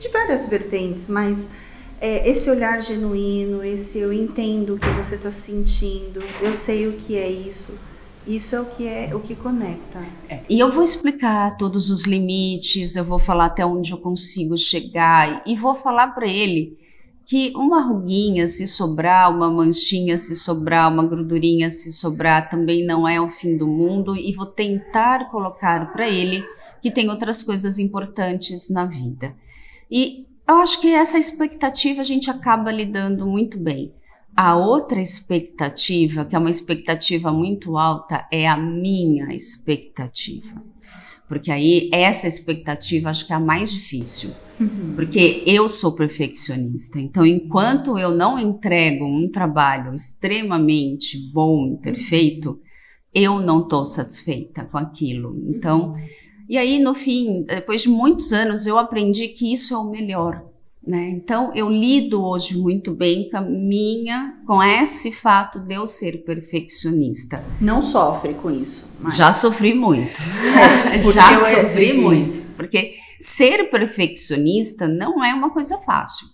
de 0.00 0.08
várias 0.08 0.48
vertentes, 0.48 1.08
mas 1.08 1.52
é, 2.00 2.28
esse 2.28 2.50
olhar 2.50 2.80
genuíno, 2.80 3.62
esse 3.62 3.98
eu 3.98 4.12
entendo 4.12 4.74
o 4.74 4.78
que 4.78 4.88
você 4.90 5.16
está 5.16 5.30
sentindo, 5.30 6.22
eu 6.40 6.52
sei 6.52 6.88
o 6.88 6.92
que 6.92 7.16
é 7.16 7.30
isso. 7.30 7.78
Isso 8.26 8.56
é 8.56 8.60
o 8.60 8.64
que 8.64 8.88
é 8.88 9.14
o 9.14 9.20
que 9.20 9.36
conecta. 9.36 10.04
E 10.48 10.58
eu 10.58 10.68
vou 10.68 10.82
explicar 10.82 11.56
todos 11.56 11.90
os 11.90 12.02
limites, 12.02 12.96
eu 12.96 13.04
vou 13.04 13.20
falar 13.20 13.46
até 13.46 13.64
onde 13.64 13.92
eu 13.92 13.98
consigo 13.98 14.56
chegar 14.58 15.44
e 15.46 15.54
vou 15.54 15.76
falar 15.76 16.08
para 16.08 16.26
ele 16.26 16.76
que 17.26 17.52
uma 17.56 17.82
ruguinha 17.82 18.46
se 18.46 18.68
sobrar, 18.68 19.34
uma 19.34 19.50
manchinha 19.50 20.16
se 20.16 20.36
sobrar, 20.36 20.92
uma 20.92 21.04
gordurinha 21.04 21.68
se 21.68 21.92
sobrar 21.92 22.48
também 22.48 22.86
não 22.86 23.06
é 23.06 23.20
o 23.20 23.28
fim 23.28 23.56
do 23.56 23.66
mundo 23.66 24.16
e 24.16 24.32
vou 24.32 24.46
tentar 24.46 25.28
colocar 25.28 25.92
para 25.92 26.08
ele 26.08 26.46
que 26.80 26.88
tem 26.88 27.10
outras 27.10 27.42
coisas 27.42 27.80
importantes 27.80 28.70
na 28.70 28.86
vida. 28.86 29.34
E 29.90 30.24
eu 30.46 30.58
acho 30.58 30.80
que 30.80 30.94
essa 30.94 31.18
expectativa 31.18 32.00
a 32.00 32.04
gente 32.04 32.30
acaba 32.30 32.70
lidando 32.70 33.26
muito 33.26 33.58
bem. 33.58 33.92
A 34.36 34.54
outra 34.54 35.00
expectativa, 35.00 36.24
que 36.24 36.36
é 36.36 36.38
uma 36.38 36.50
expectativa 36.50 37.32
muito 37.32 37.76
alta, 37.76 38.28
é 38.30 38.46
a 38.46 38.56
minha 38.56 39.34
expectativa. 39.34 40.62
Porque 41.28 41.50
aí 41.50 41.90
essa 41.92 42.28
expectativa 42.28 43.10
acho 43.10 43.26
que 43.26 43.32
é 43.32 43.36
a 43.36 43.40
mais 43.40 43.72
difícil. 43.72 44.30
Porque 44.94 45.42
eu 45.46 45.68
sou 45.68 45.94
perfeccionista. 45.94 47.00
Então, 47.00 47.26
enquanto 47.26 47.98
eu 47.98 48.12
não 48.12 48.38
entrego 48.38 49.04
um 49.04 49.28
trabalho 49.30 49.92
extremamente 49.92 51.18
bom 51.32 51.74
e 51.74 51.82
perfeito, 51.82 52.60
eu 53.12 53.40
não 53.40 53.62
estou 53.62 53.84
satisfeita 53.84 54.64
com 54.64 54.78
aquilo. 54.78 55.36
Então, 55.48 55.94
e 56.48 56.56
aí 56.56 56.78
no 56.78 56.94
fim, 56.94 57.42
depois 57.42 57.82
de 57.82 57.88
muitos 57.88 58.32
anos, 58.32 58.66
eu 58.66 58.78
aprendi 58.78 59.28
que 59.28 59.52
isso 59.52 59.74
é 59.74 59.78
o 59.78 59.90
melhor. 59.90 60.44
Né? 60.86 61.08
Então, 61.08 61.50
eu 61.52 61.68
lido 61.68 62.24
hoje 62.24 62.56
muito 62.56 62.94
bem 62.94 63.28
com 63.28 63.38
a 63.38 63.40
minha, 63.40 64.34
com 64.46 64.62
esse 64.62 65.10
fato 65.10 65.58
de 65.58 65.74
eu 65.74 65.84
ser 65.84 66.22
perfeccionista. 66.24 67.44
Não 67.60 67.82
sofre 67.82 68.34
com 68.34 68.52
isso. 68.52 68.92
Mas... 69.00 69.16
Já 69.16 69.32
sofri 69.32 69.74
muito. 69.74 70.16
Já 71.12 71.38
sofri 71.40 71.92
muito. 71.92 72.46
Porque 72.56 72.94
ser 73.18 73.68
perfeccionista 73.68 74.86
não 74.86 75.24
é 75.24 75.34
uma 75.34 75.50
coisa 75.50 75.76
fácil. 75.78 76.28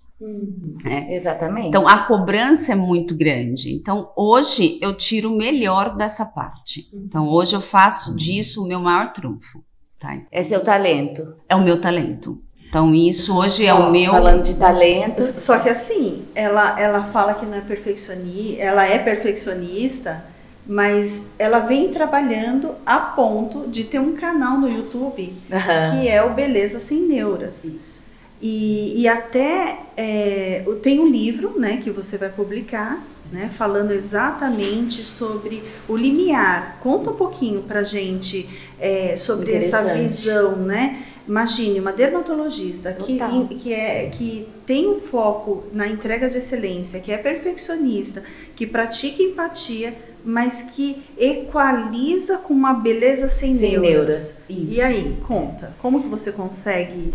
né? 0.85 1.06
Exatamente. 1.09 1.68
Então, 1.68 1.88
a 1.88 2.00
cobrança 2.04 2.73
é 2.73 2.76
muito 2.76 3.16
grande. 3.16 3.73
Então, 3.75 4.12
hoje 4.14 4.78
eu 4.82 4.94
tiro 4.94 5.32
o 5.32 5.37
melhor 5.37 5.97
dessa 5.97 6.26
parte. 6.26 6.90
Então, 6.92 7.26
hoje 7.26 7.56
eu 7.56 7.61
faço 7.62 8.14
disso 8.14 8.62
o 8.62 8.68
meu 8.68 8.80
maior 8.80 9.14
trunfo. 9.14 9.64
Tá? 9.99 10.21
é 10.32 10.42
seu 10.42 10.64
talento. 10.64 11.37
É 11.49 11.54
o 11.54 11.62
meu 11.62 11.80
talento. 11.80 12.42
Então, 12.72 12.94
isso 12.94 13.36
hoje 13.36 13.66
é 13.66 13.74
o 13.74 13.92
meu. 13.92 14.12
Falando 14.12 14.42
de 14.42 14.56
talentos, 14.56 15.34
Só 15.34 15.58
que 15.58 15.68
assim, 15.68 16.22
ela, 16.34 16.80
ela 16.80 17.02
fala 17.02 17.34
que 17.34 17.44
não 17.44 17.58
é 17.58 17.60
perfeccionista, 17.60 18.62
ela 18.62 18.86
é 18.86 18.98
perfeccionista, 18.98 20.24
mas 20.66 21.32
ela 21.38 21.58
vem 21.58 21.90
trabalhando 21.90 22.74
a 22.86 22.98
ponto 22.98 23.68
de 23.68 23.84
ter 23.84 23.98
um 23.98 24.14
canal 24.14 24.56
no 24.56 24.70
YouTube 24.70 25.34
aham, 25.52 26.00
que 26.00 26.08
é 26.08 26.22
o 26.22 26.30
Beleza 26.30 26.80
Sem 26.80 27.02
Neuras. 27.02 28.00
E, 28.40 29.02
e 29.02 29.06
até 29.06 29.80
é, 29.94 30.64
tem 30.80 30.98
um 30.98 31.10
livro 31.10 31.60
né, 31.60 31.76
que 31.76 31.90
você 31.90 32.16
vai 32.16 32.30
publicar, 32.30 33.04
né, 33.30 33.50
falando 33.52 33.90
exatamente 33.90 35.04
sobre 35.04 35.62
o 35.86 35.94
limiar. 35.94 36.78
Conta 36.82 37.10
um 37.10 37.16
pouquinho 37.16 37.64
pra 37.64 37.84
gente 37.84 38.48
é, 38.80 39.14
sobre 39.14 39.52
essa 39.52 39.92
visão, 39.92 40.56
né? 40.56 41.12
Imagine 41.28 41.78
uma 41.80 41.92
dermatologista 41.92 42.92
que, 42.92 43.18
que, 43.60 43.72
é, 43.72 44.10
que 44.10 44.48
tem 44.66 44.88
um 44.88 45.00
foco 45.00 45.64
na 45.72 45.86
entrega 45.86 46.28
de 46.28 46.38
excelência, 46.38 47.00
que 47.00 47.12
é 47.12 47.16
perfeccionista, 47.18 48.24
que 48.56 48.66
pratica 48.66 49.22
empatia, 49.22 49.94
mas 50.24 50.70
que 50.74 51.02
equaliza 51.18 52.38
com 52.38 52.54
uma 52.54 52.74
beleza 52.74 53.28
sem, 53.28 53.52
sem 53.52 53.72
neuras. 53.78 54.42
neuras. 54.48 54.68
Isso. 54.68 54.78
E 54.78 54.80
aí, 54.80 55.16
conta, 55.26 55.74
como 55.80 56.00
que 56.02 56.08
você 56.08 56.30
consegue? 56.32 57.12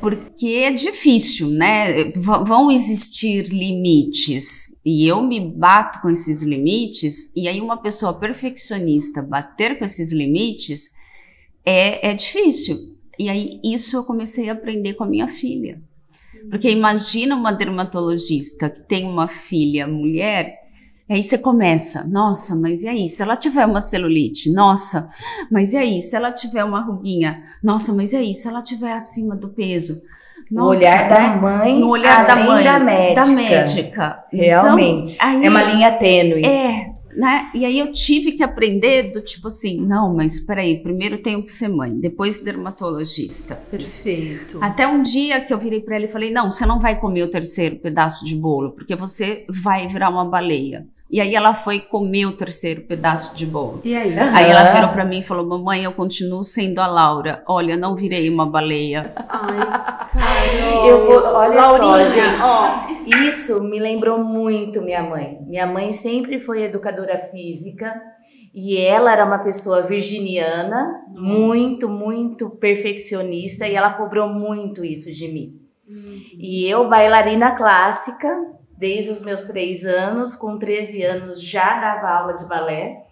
Porque 0.00 0.46
é 0.48 0.72
difícil, 0.72 1.48
né? 1.48 2.04
V- 2.12 2.44
vão 2.44 2.70
existir 2.72 3.48
limites 3.48 4.76
e 4.84 5.06
eu 5.06 5.22
me 5.22 5.38
bato 5.40 6.00
com 6.02 6.10
esses 6.10 6.42
limites, 6.42 7.30
e 7.36 7.46
aí 7.48 7.60
uma 7.60 7.76
pessoa 7.80 8.14
perfeccionista 8.14 9.22
bater 9.22 9.78
com 9.78 9.84
esses 9.84 10.12
limites 10.12 10.90
é, 11.64 12.10
é 12.10 12.14
difícil. 12.14 12.93
E 13.18 13.28
aí 13.28 13.60
isso 13.64 13.96
eu 13.96 14.04
comecei 14.04 14.48
a 14.48 14.52
aprender 14.52 14.94
com 14.94 15.04
a 15.04 15.06
minha 15.06 15.28
filha. 15.28 15.80
Porque 16.50 16.70
imagina 16.70 17.34
uma 17.36 17.52
dermatologista 17.52 18.68
que 18.68 18.82
tem 18.82 19.06
uma 19.06 19.26
filha 19.28 19.86
mulher, 19.86 20.56
aí 21.08 21.22
você 21.22 21.38
começa, 21.38 22.04
nossa, 22.04 22.54
mas 22.54 22.82
e 22.82 22.88
aí, 22.88 23.08
se 23.08 23.22
ela 23.22 23.36
tiver 23.36 23.64
uma 23.66 23.80
celulite? 23.80 24.50
Nossa, 24.52 25.08
mas 25.50 25.72
e 25.72 25.78
aí, 25.78 26.00
se 26.02 26.14
ela 26.14 26.30
tiver 26.32 26.64
uma 26.64 26.80
ruguinha? 26.84 27.42
Nossa, 27.62 27.94
mas 27.94 28.12
e 28.12 28.16
aí, 28.16 28.34
se 28.34 28.46
ela 28.46 28.62
tiver 28.62 28.92
acima 28.92 29.34
do 29.34 29.48
peso? 29.48 30.02
No 30.50 30.64
Nossa, 30.66 30.80
olhar 30.80 31.08
da 31.08 31.20
né? 31.20 31.36
mãe, 31.40 31.80
no 31.80 31.88
olhar 31.88 32.26
da 32.26 32.36
mãe, 32.36 32.64
da 32.64 32.78
médica. 32.78 33.14
da 33.14 33.26
médica. 33.26 34.24
Realmente. 34.30 35.14
Então, 35.14 35.26
aí- 35.28 35.46
é 35.46 35.48
uma 35.48 35.62
linha 35.62 35.92
tênue. 35.92 36.44
É, 36.44 36.93
né? 37.16 37.50
E 37.54 37.64
aí 37.64 37.78
eu 37.78 37.92
tive 37.92 38.32
que 38.32 38.42
aprender 38.42 39.12
do 39.12 39.22
tipo 39.22 39.48
assim, 39.48 39.80
não, 39.80 40.14
mas 40.14 40.40
peraí, 40.40 40.82
primeiro 40.82 41.18
tenho 41.18 41.42
que 41.42 41.50
ser 41.50 41.68
mãe, 41.68 41.92
depois 41.98 42.38
dermatologista. 42.38 43.56
Perfeito. 43.70 44.58
Até 44.60 44.86
um 44.86 45.02
dia 45.02 45.40
que 45.40 45.52
eu 45.52 45.58
virei 45.58 45.80
pra 45.80 45.96
ela 45.96 46.04
e 46.04 46.08
falei: 46.08 46.30
Não, 46.30 46.50
você 46.50 46.66
não 46.66 46.80
vai 46.80 46.98
comer 46.98 47.22
o 47.22 47.30
terceiro 47.30 47.76
pedaço 47.76 48.24
de 48.24 48.36
bolo, 48.36 48.72
porque 48.72 48.96
você 48.96 49.44
vai 49.48 49.86
virar 49.86 50.10
uma 50.10 50.24
baleia. 50.24 50.86
E 51.10 51.20
aí 51.20 51.34
ela 51.34 51.54
foi 51.54 51.78
comer 51.80 52.26
o 52.26 52.36
terceiro 52.36 52.80
pedaço 52.82 53.36
de 53.36 53.46
bolo. 53.46 53.80
E 53.84 53.94
aí? 53.94 54.18
Ah. 54.18 54.36
Aí 54.36 54.50
ela 54.50 54.64
virou 54.72 54.88
pra 54.90 55.04
mim 55.04 55.18
e 55.20 55.22
falou: 55.22 55.46
Mamãe, 55.46 55.84
eu 55.84 55.92
continuo 55.92 56.42
sendo 56.42 56.80
a 56.80 56.86
Laura. 56.86 57.44
Olha, 57.46 57.76
não 57.76 57.94
virei 57.94 58.28
uma 58.28 58.46
baleia. 58.46 59.12
Ai. 59.28 60.04
Eu 60.88 61.06
vou- 61.06 61.24
olha 61.24 61.60
só, 61.60 61.76
Laurinha, 61.78 62.10
gente. 62.10 62.42
ó. 62.42 63.24
Isso 63.26 63.62
me 63.64 63.78
lembrou 63.80 64.18
muito 64.22 64.80
minha 64.82 65.02
mãe. 65.02 65.38
Minha 65.46 65.66
mãe 65.66 65.92
sempre 65.92 66.38
foi 66.38 66.62
educadora 66.64 67.18
física 67.18 67.92
e 68.54 68.76
ela 68.76 69.10
era 69.12 69.24
uma 69.24 69.38
pessoa 69.38 69.82
virginiana, 69.82 71.00
muito, 71.08 71.88
muito 71.88 72.50
perfeccionista 72.50 73.66
e 73.66 73.74
ela 73.74 73.92
cobrou 73.94 74.28
muito 74.28 74.84
isso 74.84 75.10
de 75.10 75.26
mim. 75.28 75.60
E 76.38 76.66
eu, 76.70 76.88
bailarina 76.88 77.52
clássica, 77.52 78.28
desde 78.84 79.10
os 79.10 79.22
meus 79.22 79.44
três 79.44 79.86
anos, 79.86 80.34
com 80.34 80.58
13 80.58 81.02
anos 81.04 81.42
já 81.42 81.80
dava 81.80 82.06
aula 82.06 82.34
de 82.34 82.44
balé. 82.44 83.02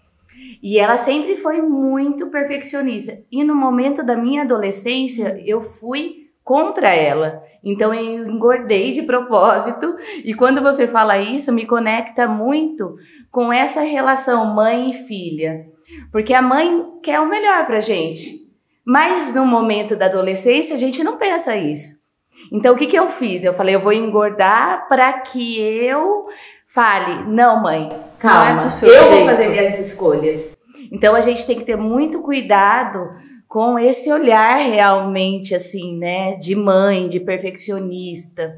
E 0.62 0.78
ela 0.78 0.98
sempre 0.98 1.34
foi 1.34 1.62
muito 1.62 2.26
perfeccionista. 2.26 3.14
E 3.32 3.42
no 3.42 3.54
momento 3.54 4.04
da 4.04 4.14
minha 4.14 4.42
adolescência, 4.42 5.42
eu 5.46 5.62
fui 5.62 6.26
contra 6.44 6.90
ela. 6.90 7.42
Então 7.64 7.94
eu 7.94 8.28
engordei 8.28 8.92
de 8.92 9.00
propósito. 9.02 9.96
E 10.22 10.34
quando 10.34 10.60
você 10.60 10.86
fala 10.86 11.18
isso, 11.18 11.50
me 11.50 11.64
conecta 11.64 12.28
muito 12.28 12.94
com 13.30 13.50
essa 13.50 13.80
relação 13.80 14.54
mãe 14.54 14.90
e 14.90 15.06
filha. 15.06 15.64
Porque 16.10 16.34
a 16.34 16.42
mãe 16.42 16.84
quer 17.02 17.18
o 17.20 17.28
melhor 17.30 17.64
pra 17.64 17.80
gente. 17.80 18.42
Mas 18.84 19.34
no 19.34 19.46
momento 19.46 19.96
da 19.96 20.04
adolescência, 20.04 20.74
a 20.74 20.78
gente 20.78 21.02
não 21.02 21.16
pensa 21.16 21.56
isso. 21.56 22.01
Então 22.52 22.74
o 22.74 22.76
que, 22.76 22.86
que 22.86 22.98
eu 22.98 23.08
fiz? 23.08 23.42
Eu 23.42 23.54
falei, 23.54 23.74
eu 23.74 23.80
vou 23.80 23.92
engordar 23.92 24.86
para 24.86 25.12
que 25.20 25.58
eu 25.58 26.26
fale, 26.66 27.24
não, 27.24 27.62
mãe, 27.62 27.88
calma, 28.18 28.54
Não 28.54 28.62
é 28.62 28.66
eu 28.66 29.04
vou 29.04 29.14
jeito." 29.14 29.26
fazer 29.26 29.48
minhas 29.48 29.78
escolhas. 29.78 30.58
Então 30.92 31.14
a 31.14 31.20
gente 31.20 31.46
tem 31.46 31.58
que 31.58 31.64
ter 31.64 31.76
muito 31.76 32.20
cuidado 32.20 33.08
com 33.48 33.78
esse 33.78 34.12
olhar 34.12 34.56
realmente 34.58 35.54
assim, 35.54 35.98
né, 35.98 36.34
de 36.36 36.54
mãe, 36.54 37.08
de 37.08 37.20
perfeccionista. 37.20 38.52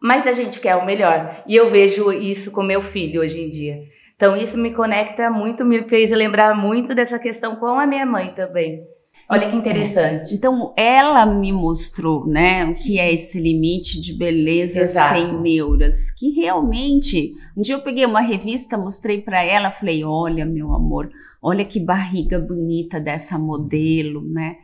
Mas 0.00 0.26
a 0.26 0.32
gente 0.32 0.60
quer 0.60 0.76
o 0.76 0.86
melhor. 0.86 1.42
E 1.46 1.54
eu 1.54 1.68
vejo 1.68 2.12
isso 2.12 2.52
com 2.52 2.62
meu 2.62 2.80
filho 2.80 3.20
hoje 3.20 3.40
em 3.40 3.50
dia. 3.50 3.82
Então 4.16 4.36
isso 4.36 4.56
me 4.56 4.72
conecta 4.72 5.30
muito, 5.30 5.64
me 5.64 5.88
fez 5.88 6.10
lembrar 6.12 6.54
muito 6.54 6.94
dessa 6.94 7.18
questão 7.18 7.56
com 7.56 7.66
a 7.66 7.86
minha 7.86 8.06
mãe 8.06 8.32
também. 8.34 8.82
Olha 9.28 9.48
que 9.48 9.56
interessante. 9.56 10.34
Então, 10.34 10.72
ela 10.76 11.24
me 11.24 11.52
mostrou, 11.52 12.26
né, 12.26 12.64
o 12.64 12.74
que 12.74 12.98
é 12.98 13.12
esse 13.12 13.40
limite 13.40 14.00
de 14.00 14.14
beleza 14.14 14.80
Exato. 14.80 15.14
sem 15.14 15.40
neuras. 15.40 16.10
Que 16.10 16.30
realmente, 16.30 17.34
um 17.56 17.62
dia 17.62 17.74
eu 17.74 17.80
peguei 17.80 18.04
uma 18.06 18.20
revista, 18.20 18.76
mostrei 18.76 19.20
pra 19.20 19.42
ela, 19.42 19.70
falei: 19.70 20.04
Olha, 20.04 20.44
meu 20.44 20.74
amor, 20.74 21.10
olha 21.40 21.64
que 21.64 21.78
barriga 21.78 22.38
bonita 22.38 22.98
dessa 22.98 23.38
modelo, 23.38 24.22
né? 24.22 24.56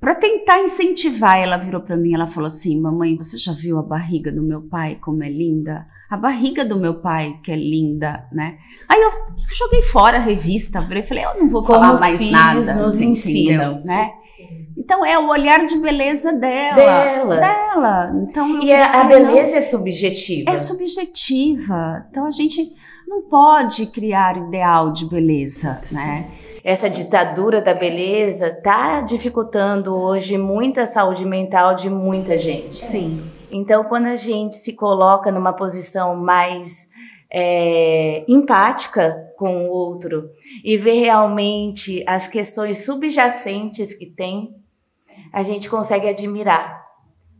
Para 0.00 0.14
tentar 0.14 0.60
incentivar, 0.60 1.38
ela 1.38 1.56
virou 1.56 1.80
para 1.80 1.96
mim, 1.96 2.14
ela 2.14 2.26
falou 2.26 2.46
assim: 2.48 2.80
"Mamãe, 2.80 3.16
você 3.16 3.38
já 3.38 3.52
viu 3.52 3.78
a 3.78 3.82
barriga 3.82 4.30
do 4.30 4.42
meu 4.42 4.62
pai 4.62 4.98
como 5.00 5.22
é 5.22 5.28
linda?" 5.30 5.86
A 6.10 6.16
barriga 6.16 6.64
do 6.64 6.78
meu 6.78 7.00
pai, 7.00 7.40
que 7.42 7.50
é 7.50 7.56
linda, 7.56 8.28
né? 8.30 8.58
Aí 8.88 9.00
eu 9.00 9.10
joguei 9.56 9.82
fora 9.82 10.18
a 10.18 10.20
revista, 10.20 10.80
virei 10.82 11.02
e 11.02 11.06
falei, 11.06 11.24
eu 11.24 11.40
não 11.40 11.48
vou 11.48 11.62
Como 11.62 11.80
falar 11.80 11.98
mais 11.98 12.30
nada. 12.30 12.74
nos 12.74 13.00
ensinam. 13.00 13.82
né? 13.84 14.10
Então 14.76 15.04
é 15.04 15.18
o 15.18 15.28
olhar 15.28 15.64
de 15.64 15.76
beleza 15.78 16.32
dela. 16.34 16.76
Dela. 16.76 17.36
Dela. 17.40 18.12
Então, 18.28 18.62
E 18.62 18.72
a, 18.72 18.86
a 18.86 18.90
falei, 18.92 19.18
não, 19.20 19.26
beleza 19.32 19.56
é 19.56 19.60
subjetiva. 19.60 20.50
é 20.50 20.56
subjetiva. 20.56 22.06
Então 22.10 22.26
a 22.26 22.30
gente 22.30 22.70
não 23.08 23.22
pode 23.22 23.86
criar 23.86 24.36
ideal 24.36 24.92
de 24.92 25.06
beleza, 25.06 25.80
né? 25.94 26.28
Essa 26.64 26.88
ditadura 26.88 27.60
da 27.60 27.74
beleza 27.74 28.48
está 28.48 29.02
dificultando 29.02 29.94
hoje 29.94 30.38
muita 30.38 30.86
saúde 30.86 31.26
mental 31.26 31.74
de 31.74 31.90
muita 31.90 32.38
gente. 32.38 32.76
Sim. 32.76 33.22
Então, 33.52 33.84
quando 33.84 34.06
a 34.06 34.16
gente 34.16 34.56
se 34.56 34.72
coloca 34.72 35.30
numa 35.30 35.52
posição 35.52 36.16
mais 36.16 36.88
é, 37.30 38.24
empática 38.26 39.30
com 39.36 39.66
o 39.66 39.70
outro 39.70 40.30
e 40.64 40.78
vê 40.78 40.92
realmente 40.92 42.02
as 42.06 42.26
questões 42.26 42.78
subjacentes 42.78 43.92
que 43.92 44.06
tem, 44.06 44.56
a 45.34 45.42
gente 45.42 45.68
consegue 45.68 46.08
admirar. 46.08 46.82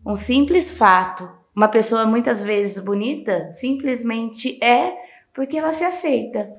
Um 0.05 0.17
simples 0.17 0.71
fato, 0.71 1.27
uma 1.57 1.69
pessoa 1.69 2.05
muitas 2.05 2.43
vezes 2.43 2.79
bonita, 2.79 3.51
simplesmente 3.53 4.63
é 4.63 4.93
porque 5.33 5.57
ela 5.57 5.73
se 5.73 5.83
aceita. 5.83 6.53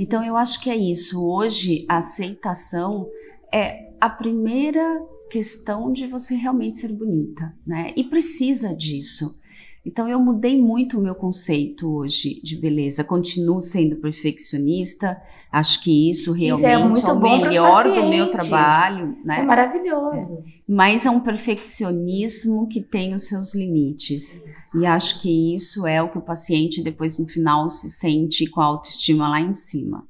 Então 0.00 0.24
eu 0.24 0.34
acho 0.34 0.62
que 0.62 0.70
é 0.70 0.76
isso. 0.76 1.22
Hoje 1.22 1.84
a 1.86 1.98
aceitação 1.98 3.06
é 3.52 3.92
a 4.00 4.08
primeira 4.08 4.82
questão 5.30 5.92
de 5.92 6.06
você 6.06 6.34
realmente 6.34 6.78
ser 6.78 6.94
bonita, 6.94 7.54
né? 7.66 7.92
E 7.94 8.02
precisa 8.02 8.74
disso. 8.74 9.38
Então 9.84 10.06
eu 10.06 10.20
mudei 10.20 10.60
muito 10.60 10.98
o 10.98 11.02
meu 11.02 11.14
conceito 11.14 11.90
hoje 11.90 12.40
de 12.42 12.56
beleza. 12.56 13.02
Continuo 13.02 13.60
sendo 13.62 13.96
perfeccionista. 13.96 15.20
Acho 15.50 15.82
que 15.82 16.10
isso 16.10 16.32
realmente 16.32 16.58
Isso 16.58 16.66
é 16.66 16.84
muito 16.84 17.10
o 17.10 17.18
bom 17.18 17.40
melhor 17.40 17.84
do 17.84 18.08
meu 18.08 18.30
trabalho, 18.30 19.16
É 19.24 19.26
né? 19.26 19.42
maravilhoso. 19.42 20.44
Mas 20.68 21.06
é 21.06 21.10
um 21.10 21.20
perfeccionismo 21.20 22.68
que 22.68 22.80
tem 22.80 23.14
os 23.14 23.26
seus 23.26 23.54
limites. 23.54 24.42
E 24.74 24.84
acho 24.86 25.20
que 25.20 25.54
isso 25.54 25.86
é 25.86 26.02
o 26.02 26.10
que 26.10 26.18
o 26.18 26.22
paciente 26.22 26.82
depois 26.82 27.18
no 27.18 27.26
final 27.26 27.68
se 27.70 27.88
sente 27.88 28.46
com 28.46 28.60
a 28.60 28.66
autoestima 28.66 29.28
lá 29.28 29.40
em 29.40 29.52
cima. 29.52 30.06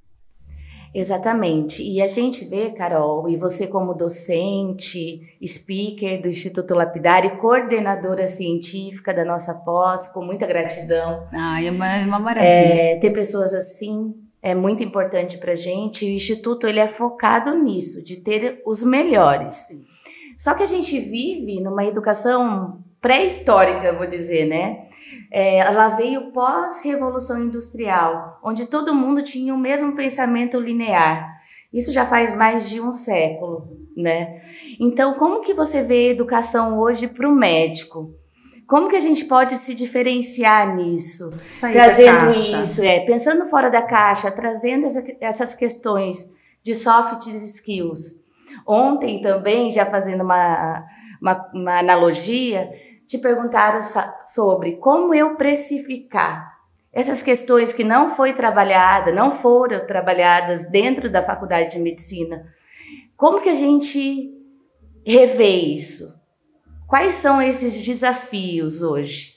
Exatamente. 0.93 1.83
E 1.83 2.03
a 2.03 2.09
gente 2.09 2.45
vê, 2.45 2.71
Carol, 2.71 3.29
e 3.29 3.37
você 3.37 3.67
como 3.67 3.95
docente, 3.95 5.21
speaker 5.45 6.21
do 6.21 6.29
Instituto 6.29 6.75
Lapidar 6.75 7.25
e 7.25 7.37
coordenadora 7.37 8.27
científica 8.27 9.15
da 9.15 9.25
nossa 9.25 9.55
pós, 9.55 10.09
com 10.09 10.25
muita 10.25 10.47
gratidão. 10.47 11.29
Ai, 11.33 11.69
é 11.69 11.71
uma, 11.71 11.97
é 11.97 12.05
uma 12.05 12.19
maravilha. 12.19 12.49
É, 12.49 12.97
ter 12.97 13.11
pessoas 13.11 13.55
assim 13.55 14.15
é 14.43 14.55
muito 14.55 14.83
importante 14.83 15.39
para 15.39 15.55
gente. 15.55 16.05
E 16.05 16.11
o 16.11 16.15
Instituto 16.15 16.67
ele 16.67 16.81
é 16.81 16.89
focado 16.89 17.55
nisso, 17.55 18.03
de 18.03 18.17
ter 18.17 18.61
os 18.67 18.83
melhores. 18.83 19.69
Só 20.39 20.55
que 20.55 20.63
a 20.63 20.67
gente 20.67 20.99
vive 20.99 21.61
numa 21.61 21.85
educação 21.85 22.83
pré-histórica, 23.01 23.93
vou 23.97 24.07
dizer, 24.07 24.47
né? 24.47 24.85
É, 25.33 25.59
ela 25.59 25.89
veio 25.91 26.33
pós-revolução 26.33 27.43
industrial, 27.43 28.39
onde 28.45 28.67
todo 28.67 28.95
mundo 28.95 29.23
tinha 29.23 29.55
o 29.55 29.59
mesmo 29.59 29.95
pensamento 29.95 30.59
linear. 30.61 31.29
Isso 31.73 31.93
já 31.93 32.05
faz 32.05 32.35
mais 32.35 32.69
de 32.69 32.81
um 32.81 32.93
século, 32.93 33.69
né? 33.97 34.41
Então, 34.81 35.15
como 35.15 35.41
que 35.41 35.55
você 35.55 35.83
vê 35.83 36.09
a 36.09 36.13
educação 36.13 36.79
hoje 36.79 37.07
para 37.07 37.29
o 37.29 37.35
médico? 37.35 38.13
Como 38.67 38.89
que 38.89 38.97
a 38.97 39.01
gente 39.01 39.25
pode 39.25 39.55
se 39.55 39.75
diferenciar 39.75 40.75
nisso? 40.77 41.31
Sair 41.49 41.73
trazendo 41.73 42.31
isso, 42.61 42.83
é, 42.85 43.01
pensando 43.01 43.45
fora 43.47 43.69
da 43.71 43.83
caixa, 43.83 44.31
trazendo 44.31 44.87
essa- 44.87 45.05
essas 45.21 45.55
questões 45.55 46.31
de 46.63 46.75
soft 46.75 47.27
skills. 47.27 48.21
Ontem 48.67 49.21
também, 49.21 49.71
já 49.71 49.87
fazendo 49.87 50.23
uma, 50.23 50.85
uma, 51.21 51.51
uma 51.55 51.79
analogia, 51.79 52.71
te 53.11 53.19
perguntaram 53.19 53.81
sobre 54.25 54.77
como 54.77 55.13
eu 55.13 55.35
precificar 55.35 56.49
essas 56.93 57.21
questões 57.21 57.73
que 57.73 57.83
não 57.83 58.09
foi 58.09 58.33
trabalhada, 58.33 59.11
não 59.11 59.33
foram 59.33 59.85
trabalhadas 59.85 60.71
dentro 60.71 61.11
da 61.11 61.21
faculdade 61.21 61.73
de 61.73 61.81
medicina. 61.81 62.47
Como 63.17 63.41
que 63.41 63.49
a 63.49 63.55
gente 63.55 64.31
revê 65.05 65.57
isso? 65.57 66.15
Quais 66.87 67.17
são 67.17 67.43
esses 67.43 67.85
desafios 67.85 68.81
hoje? 68.81 69.35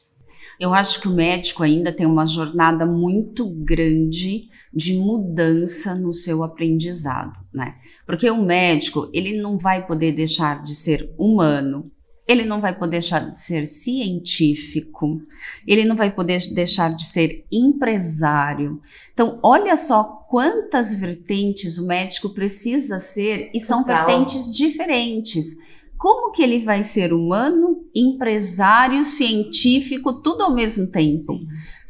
Eu 0.59 0.71
acho 0.71 1.01
que 1.01 1.07
o 1.07 1.15
médico 1.15 1.63
ainda 1.63 1.91
tem 1.91 2.05
uma 2.05 2.27
jornada 2.27 2.85
muito 2.85 3.49
grande 3.49 4.49
de 4.71 4.93
mudança 4.93 5.95
no 5.95 6.13
seu 6.13 6.43
aprendizado, 6.43 7.39
né? 7.51 7.73
Porque 8.05 8.29
o 8.29 8.43
médico, 8.43 9.09
ele 9.11 9.41
não 9.41 9.57
vai 9.57 9.85
poder 9.85 10.11
deixar 10.11 10.61
de 10.61 10.75
ser 10.75 11.11
humano, 11.17 11.91
ele 12.27 12.45
não 12.45 12.61
vai 12.61 12.77
poder 12.77 12.91
deixar 12.91 13.31
de 13.31 13.39
ser 13.39 13.65
científico, 13.65 15.21
ele 15.67 15.83
não 15.83 15.95
vai 15.95 16.11
poder 16.11 16.39
deixar 16.53 16.93
de 16.93 17.05
ser 17.05 17.45
empresário. 17.51 18.79
Então, 19.13 19.39
olha 19.43 19.75
só 19.75 20.03
quantas 20.29 20.99
vertentes 20.99 21.77
o 21.77 21.85
médico 21.85 22.29
precisa 22.29 22.97
ser 22.97 23.51
e 23.53 23.59
são 23.59 23.83
Total. 23.83 24.07
vertentes 24.07 24.55
diferentes. 24.55 25.55
Como 25.97 26.31
que 26.31 26.43
ele 26.43 26.59
vai 26.59 26.83
ser 26.83 27.13
humano, 27.13 27.85
empresário, 27.95 29.03
científico, 29.03 30.21
tudo 30.21 30.43
ao 30.43 30.53
mesmo 30.53 30.87
tempo? 30.87 31.39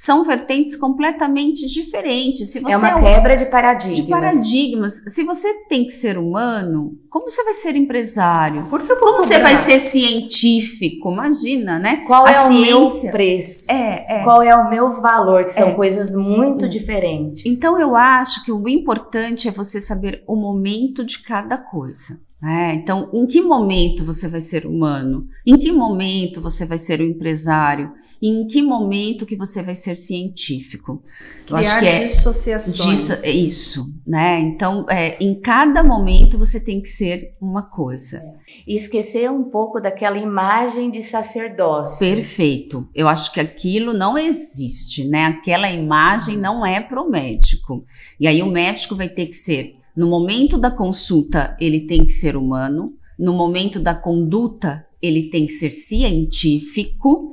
São 0.06 0.22
vertentes 0.22 0.76
completamente 0.76 1.66
diferentes. 1.66 2.52
Se 2.52 2.60
você 2.60 2.74
É 2.74 2.78
uma 2.78 2.98
um- 2.98 3.02
quebra 3.02 3.38
de 3.38 3.46
paradigmas. 3.46 3.98
de 3.98 4.04
paradigmas. 4.10 4.94
Se 5.08 5.24
você 5.24 5.54
tem 5.70 5.86
que 5.86 5.94
ser 5.94 6.18
humano, 6.18 6.92
como 7.10 7.30
você 7.30 7.42
vai 7.46 7.54
ser 7.54 7.78
empresário? 7.78 8.66
Por 8.70 8.82
Como 8.86 9.22
você 9.22 9.36
cobrar? 9.36 9.44
vai 9.52 9.56
ser 9.56 9.80
científico? 9.80 11.10
Imagina, 11.10 11.80
né? 11.80 12.04
Qual 12.06 12.26
A 12.28 12.32
é 12.32 12.42
o 12.42 12.54
meu 12.54 12.86
ciência- 12.86 13.12
preço? 13.12 13.72
É, 13.72 14.00
é. 14.20 14.24
Qual 14.24 14.42
é 14.42 14.54
o 14.54 14.70
meu 14.70 14.90
valor? 15.02 15.46
Que 15.46 15.54
são 15.54 15.70
É. 15.70 15.74
coisas 15.74 16.16
muito 16.16 16.68
diferentes. 16.68 17.46
Então 17.46 17.80
eu 17.80 17.96
acho 17.96 18.44
que 18.44 18.52
o 18.52 18.68
importante 18.68 19.48
é 19.48 19.52
você 19.52 19.80
saber 19.80 20.22
o 20.28 20.36
momento 20.36 21.06
de 21.06 21.20
cada 21.24 21.58
coisa. 21.58 22.20
Né? 22.44 22.76
então, 22.76 23.10
em 23.14 23.26
que 23.26 23.42
momento 23.42 24.04
você 24.04 24.28
vai 24.28 24.42
ser 24.42 24.66
humano? 24.66 25.28
Em 25.46 25.58
que 25.58 25.72
momento 25.72 26.42
você 26.42 26.66
vai 26.66 26.78
ser 26.78 27.00
o 27.00 27.04
empresário? 27.06 27.92
E 28.22 28.28
em 28.30 28.46
que 28.48 28.62
momento 28.62 29.26
que 29.26 29.36
você 29.36 29.62
vai 29.62 29.76
ser 29.76 29.96
científico? 29.98 31.02
Eu 31.50 31.58
acho 31.58 31.78
Criar 31.78 31.80
que 31.82 31.88
é 32.02 32.04
dissociações. 32.06 32.90
disso- 33.00 33.26
é 33.26 33.32
isso, 33.32 33.94
né? 34.08 34.40
Então, 34.40 34.86
é, 34.90 35.18
em 35.24 35.40
cada 35.42 35.84
momento 35.84 36.38
você 36.38 36.58
tem 36.60 36.82
que 36.82 36.88
ser 36.88 37.36
uma 37.42 37.62
coisa. 37.64 38.22
E 38.66 38.76
esquecer 38.76 39.30
um 39.30 39.44
pouco 39.44 39.80
daquela 39.82 40.18
imagem 40.18 40.90
de 40.90 41.04
sacerdócio. 41.04 42.00
Perfeito. 42.00 42.88
Eu 42.96 43.08
acho 43.10 43.34
que 43.34 43.40
aquilo 43.42 43.94
não 43.94 44.18
existe, 44.18 45.06
né? 45.08 45.26
Aquela 45.26 45.70
imagem 45.70 46.38
não 46.38 46.66
é 46.66 46.80
para 46.80 47.02
o 47.02 47.10
médico. 47.10 47.86
E 48.20 48.26
aí 48.28 48.42
o 48.42 48.48
médico 48.48 48.96
vai 48.96 49.10
ter 49.10 49.26
que 49.26 49.36
ser, 49.36 49.76
no 49.96 50.08
momento 50.08 50.58
da 50.58 50.72
consulta, 50.72 51.56
ele 51.60 51.82
tem 51.82 52.06
que 52.06 52.12
ser 52.12 52.36
humano, 52.36 52.94
no 53.18 53.34
momento 53.34 53.80
da 53.80 53.94
conduta, 53.94 54.86
ele 55.02 55.30
tem 55.30 55.46
que 55.46 55.52
ser 55.54 55.72
científico, 55.72 57.32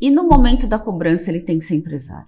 e 0.00 0.10
no 0.10 0.24
momento 0.28 0.66
da 0.66 0.78
cobrança, 0.78 1.30
ele 1.30 1.40
tem 1.40 1.58
que 1.58 1.64
ser 1.64 1.76
empresário. 1.76 2.26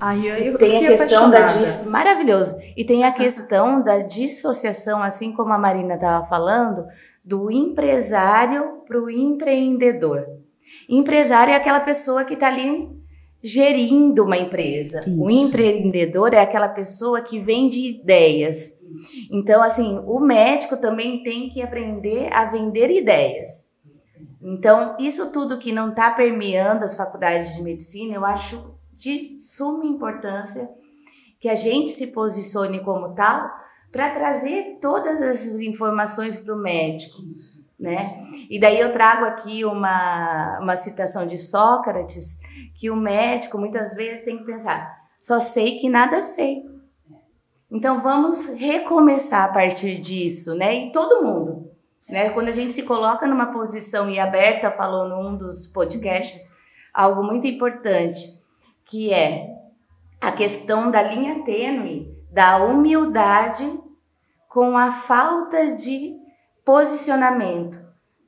Ai, 0.00 0.18
eu, 0.28 0.34
eu 0.36 0.58
Tem 0.58 0.76
a 0.84 0.88
questão 0.90 1.30
da 1.30 1.38
apaixonada. 1.38 1.72
dif- 1.72 1.88
maravilhoso. 1.88 2.54
E 2.76 2.84
tem 2.84 3.04
a 3.04 3.12
questão 3.14 3.82
da 3.82 3.98
dissociação, 3.98 5.02
assim 5.02 5.32
como 5.32 5.52
a 5.52 5.58
Marina 5.58 5.94
estava 5.94 6.26
falando, 6.26 6.84
do 7.24 7.50
empresário 7.50 8.82
para 8.86 9.00
o 9.02 9.10
empreendedor. 9.10 10.24
Empresário 10.88 11.52
é 11.52 11.56
aquela 11.56 11.80
pessoa 11.80 12.24
que 12.24 12.34
está 12.34 12.48
ali 12.48 12.88
gerindo 13.46 14.24
uma 14.24 14.36
empresa. 14.36 15.04
O 15.06 15.30
Isso. 15.30 15.46
empreendedor 15.46 16.34
é 16.34 16.40
aquela 16.40 16.68
pessoa 16.68 17.22
que 17.22 17.38
vende 17.38 17.80
ideias. 17.80 18.76
Então, 19.30 19.62
assim, 19.62 20.00
o 20.04 20.18
médico 20.18 20.76
também 20.76 21.22
tem 21.22 21.48
que 21.48 21.62
aprender 21.62 22.28
a 22.32 22.46
vender 22.46 22.90
ideias. 22.90 23.70
Então, 24.42 24.96
isso 24.98 25.30
tudo 25.30 25.58
que 25.58 25.70
não 25.70 25.90
está 25.90 26.10
permeando 26.10 26.84
as 26.84 26.96
faculdades 26.96 27.54
de 27.54 27.62
medicina, 27.62 28.14
eu 28.14 28.24
acho 28.24 28.74
de 28.96 29.36
suma 29.40 29.84
importância 29.84 30.68
que 31.38 31.48
a 31.48 31.54
gente 31.54 31.90
se 31.90 32.08
posicione 32.08 32.80
como 32.80 33.14
tal 33.14 33.48
para 33.92 34.10
trazer 34.10 34.78
todas 34.80 35.20
essas 35.20 35.60
informações 35.60 36.36
para 36.36 36.54
o 36.54 36.58
médico, 36.58 37.18
né? 37.78 38.26
E 38.50 38.58
daí 38.58 38.80
eu 38.80 38.92
trago 38.92 39.24
aqui 39.24 39.64
uma, 39.64 40.58
uma 40.60 40.76
citação 40.76 41.26
de 41.26 41.38
Sócrates, 41.38 42.40
que 42.76 42.90
o 42.90 42.96
médico 42.96 43.58
muitas 43.58 43.94
vezes 43.94 44.24
tem 44.24 44.38
que 44.38 44.44
pensar, 44.44 44.94
só 45.20 45.40
sei 45.40 45.78
que 45.78 45.88
nada 45.88 46.20
sei. 46.20 46.64
Então 47.70 48.00
vamos 48.02 48.48
recomeçar 48.58 49.44
a 49.44 49.52
partir 49.52 49.98
disso, 49.98 50.54
né? 50.54 50.84
E 50.84 50.92
todo 50.92 51.24
mundo, 51.24 51.70
Né? 52.08 52.30
Quando 52.30 52.48
a 52.48 52.52
gente 52.52 52.72
se 52.72 52.84
coloca 52.84 53.26
numa 53.26 53.52
posição, 53.52 54.08
e 54.08 54.18
a 54.18 54.26
Berta 54.26 54.70
falou 54.70 55.08
num 55.08 55.36
dos 55.36 55.66
podcasts 55.66 56.56
algo 56.94 57.22
muito 57.22 57.46
importante, 57.46 58.40
que 58.84 59.12
é 59.12 59.48
a 60.20 60.30
questão 60.30 60.90
da 60.90 61.02
linha 61.02 61.44
tênue, 61.44 62.14
da 62.30 62.58
humildade 62.58 63.80
com 64.48 64.78
a 64.78 64.90
falta 64.90 65.74
de 65.74 66.16
posicionamento. 66.64 67.84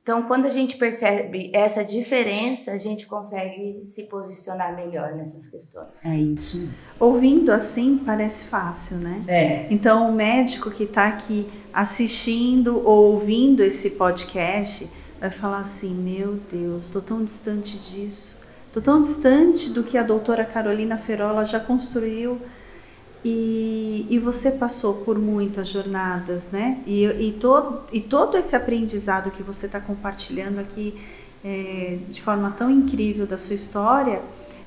Então, 0.09 0.23
quando 0.23 0.45
a 0.45 0.49
gente 0.49 0.75
percebe 0.75 1.51
essa 1.53 1.85
diferença, 1.85 2.71
a 2.71 2.77
gente 2.77 3.05
consegue 3.05 3.79
se 3.83 4.05
posicionar 4.05 4.75
melhor 4.75 5.13
nessas 5.13 5.45
questões. 5.45 6.03
É 6.03 6.15
isso. 6.15 6.67
Ouvindo 6.99 7.51
assim, 7.51 7.99
parece 8.03 8.45
fácil, 8.45 8.97
né? 8.97 9.23
É. 9.27 9.67
Então, 9.69 10.09
o 10.09 10.11
médico 10.11 10.71
que 10.71 10.85
está 10.85 11.09
aqui 11.09 11.47
assistindo 11.71 12.81
ou 12.83 13.11
ouvindo 13.11 13.61
esse 13.61 13.91
podcast 13.91 14.89
vai 15.19 15.29
falar 15.29 15.59
assim: 15.59 15.93
Meu 15.93 16.39
Deus, 16.51 16.85
estou 16.85 17.03
tão 17.03 17.23
distante 17.23 17.77
disso, 17.77 18.39
estou 18.65 18.81
tão 18.81 18.99
distante 19.03 19.69
do 19.69 19.83
que 19.83 19.95
a 19.95 20.01
doutora 20.01 20.43
Carolina 20.43 20.97
Ferola 20.97 21.45
já 21.45 21.59
construiu 21.59 22.41
e, 23.23 24.07
e 24.09 24.17
você 24.19 24.51
passou 24.51 24.95
por 24.95 25.19
muitas 25.19 25.67
jornadas, 25.67 26.51
né? 26.51 26.79
E, 26.85 27.05
e, 27.05 27.31
todo, 27.33 27.81
e 27.91 27.99
todo 27.99 28.37
esse 28.37 28.55
aprendizado 28.55 29.31
que 29.31 29.43
você 29.43 29.65
está 29.65 29.79
compartilhando 29.79 30.59
aqui 30.59 30.97
é, 31.43 31.97
de 32.07 32.21
forma 32.21 32.51
tão 32.51 32.69
incrível 32.69 33.27
da 33.27 33.37
sua 33.37 33.55
história 33.55 34.21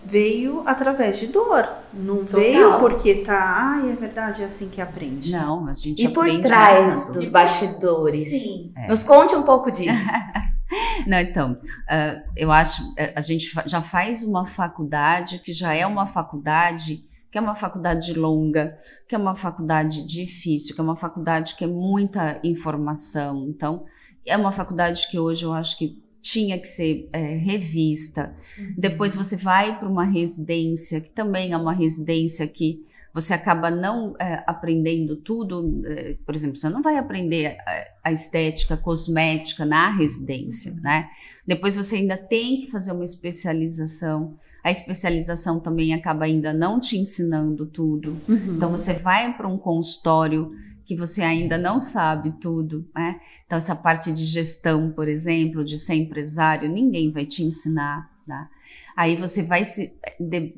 veio 0.04 0.62
através 0.66 1.18
de 1.18 1.28
dor. 1.28 1.66
Não 1.94 2.18
Total. 2.18 2.40
veio 2.40 2.78
porque 2.78 3.16
tá, 3.16 3.78
ai, 3.78 3.90
é 3.90 3.94
verdade, 3.94 4.42
é 4.42 4.44
assim 4.44 4.68
que 4.68 4.80
aprende. 4.80 5.30
Não, 5.30 5.66
a 5.68 5.74
gente 5.74 6.04
E 6.04 6.08
por 6.08 6.26
trás 6.42 7.06
dos 7.06 7.28
bastidores. 7.28 8.28
Sim. 8.28 8.72
É. 8.76 8.88
Nos 8.88 9.02
conte 9.02 9.34
um 9.34 9.42
pouco 9.42 9.70
disso. 9.70 10.10
Não, 11.06 11.18
então, 11.18 11.52
uh, 11.52 12.22
eu 12.34 12.50
acho, 12.50 12.82
a 13.14 13.20
gente 13.20 13.50
já 13.66 13.82
faz 13.82 14.22
uma 14.22 14.46
faculdade 14.46 15.38
que 15.38 15.52
já 15.52 15.74
é 15.74 15.86
uma 15.86 16.06
faculdade 16.06 17.04
que 17.32 17.38
é 17.38 17.40
uma 17.40 17.54
faculdade 17.54 18.12
longa, 18.12 18.78
que 19.08 19.14
é 19.14 19.18
uma 19.18 19.34
faculdade 19.34 20.06
difícil, 20.06 20.74
que 20.74 20.80
é 20.82 20.84
uma 20.84 20.96
faculdade 20.96 21.56
que 21.56 21.64
é 21.64 21.66
muita 21.66 22.38
informação. 22.44 23.48
Então, 23.48 23.86
é 24.26 24.36
uma 24.36 24.52
faculdade 24.52 25.10
que 25.10 25.18
hoje 25.18 25.44
eu 25.44 25.54
acho 25.54 25.78
que 25.78 25.98
tinha 26.20 26.58
que 26.58 26.68
ser 26.68 27.08
é, 27.10 27.36
revista. 27.36 28.36
Uhum. 28.58 28.74
Depois 28.76 29.16
você 29.16 29.34
vai 29.34 29.78
para 29.78 29.88
uma 29.88 30.04
residência, 30.04 31.00
que 31.00 31.10
também 31.10 31.52
é 31.52 31.56
uma 31.56 31.72
residência 31.72 32.46
que 32.46 32.84
você 33.14 33.32
acaba 33.32 33.70
não 33.70 34.14
é, 34.20 34.44
aprendendo 34.46 35.16
tudo. 35.16 35.82
É, 35.86 36.16
por 36.26 36.34
exemplo, 36.34 36.56
você 36.58 36.68
não 36.68 36.82
vai 36.82 36.98
aprender 36.98 37.56
a, 37.66 38.08
a, 38.10 38.12
estética 38.12 38.76
cosmética 38.76 39.64
na 39.64 39.90
residência, 39.90 40.74
né? 40.82 41.08
Depois 41.46 41.74
você 41.74 41.96
ainda 41.96 42.18
tem 42.18 42.60
que 42.60 42.70
fazer 42.70 42.92
uma 42.92 43.04
especialização. 43.04 44.36
A 44.62 44.70
especialização 44.70 45.58
também 45.58 45.92
acaba 45.92 46.24
ainda 46.24 46.52
não 46.52 46.78
te 46.78 46.96
ensinando 46.96 47.66
tudo. 47.66 48.16
Uhum. 48.28 48.56
Então 48.56 48.70
você 48.70 48.94
vai 48.94 49.36
para 49.36 49.48
um 49.48 49.58
consultório 49.58 50.52
que 50.84 50.96
você 50.96 51.22
ainda 51.22 51.58
não 51.58 51.80
sabe 51.80 52.32
tudo, 52.40 52.88
né? 52.94 53.20
Então 53.46 53.58
essa 53.58 53.74
parte 53.74 54.12
de 54.12 54.24
gestão, 54.24 54.90
por 54.90 55.08
exemplo, 55.08 55.64
de 55.64 55.76
ser 55.76 55.94
empresário, 55.94 56.70
ninguém 56.70 57.10
vai 57.10 57.26
te 57.26 57.42
ensinar, 57.42 58.10
tá? 58.26 58.48
Aí 58.96 59.16
você 59.16 59.42
vai 59.42 59.64
se 59.64 59.94
de, 60.20 60.54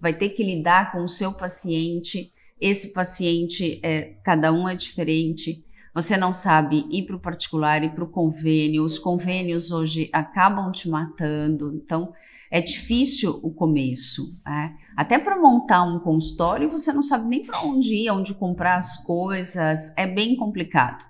vai 0.00 0.12
ter 0.12 0.30
que 0.30 0.42
lidar 0.42 0.92
com 0.92 1.02
o 1.02 1.08
seu 1.08 1.32
paciente. 1.32 2.32
Esse 2.60 2.92
paciente 2.92 3.80
é 3.82 4.14
cada 4.24 4.52
um 4.52 4.68
é 4.68 4.74
diferente. 4.74 5.64
Você 5.94 6.16
não 6.16 6.32
sabe 6.32 6.86
ir 6.90 7.04
para 7.04 7.16
o 7.16 7.20
particular 7.20 7.84
e 7.84 7.90
para 7.90 8.04
o 8.04 8.08
convênio. 8.08 8.82
Os 8.82 8.98
convênios 8.98 9.70
hoje 9.70 10.08
acabam 10.12 10.72
te 10.72 10.88
matando. 10.88 11.74
Então, 11.74 12.12
é 12.52 12.60
difícil 12.60 13.40
o 13.42 13.50
começo. 13.50 14.38
Né? 14.44 14.76
Até 14.94 15.18
para 15.18 15.40
montar 15.40 15.82
um 15.84 15.98
consultório, 15.98 16.70
você 16.70 16.92
não 16.92 17.02
sabe 17.02 17.26
nem 17.26 17.46
para 17.46 17.62
onde 17.62 17.94
ir, 17.94 18.10
onde 18.10 18.34
comprar 18.34 18.76
as 18.76 18.98
coisas, 18.98 19.90
é 19.96 20.06
bem 20.06 20.36
complicado. 20.36 21.02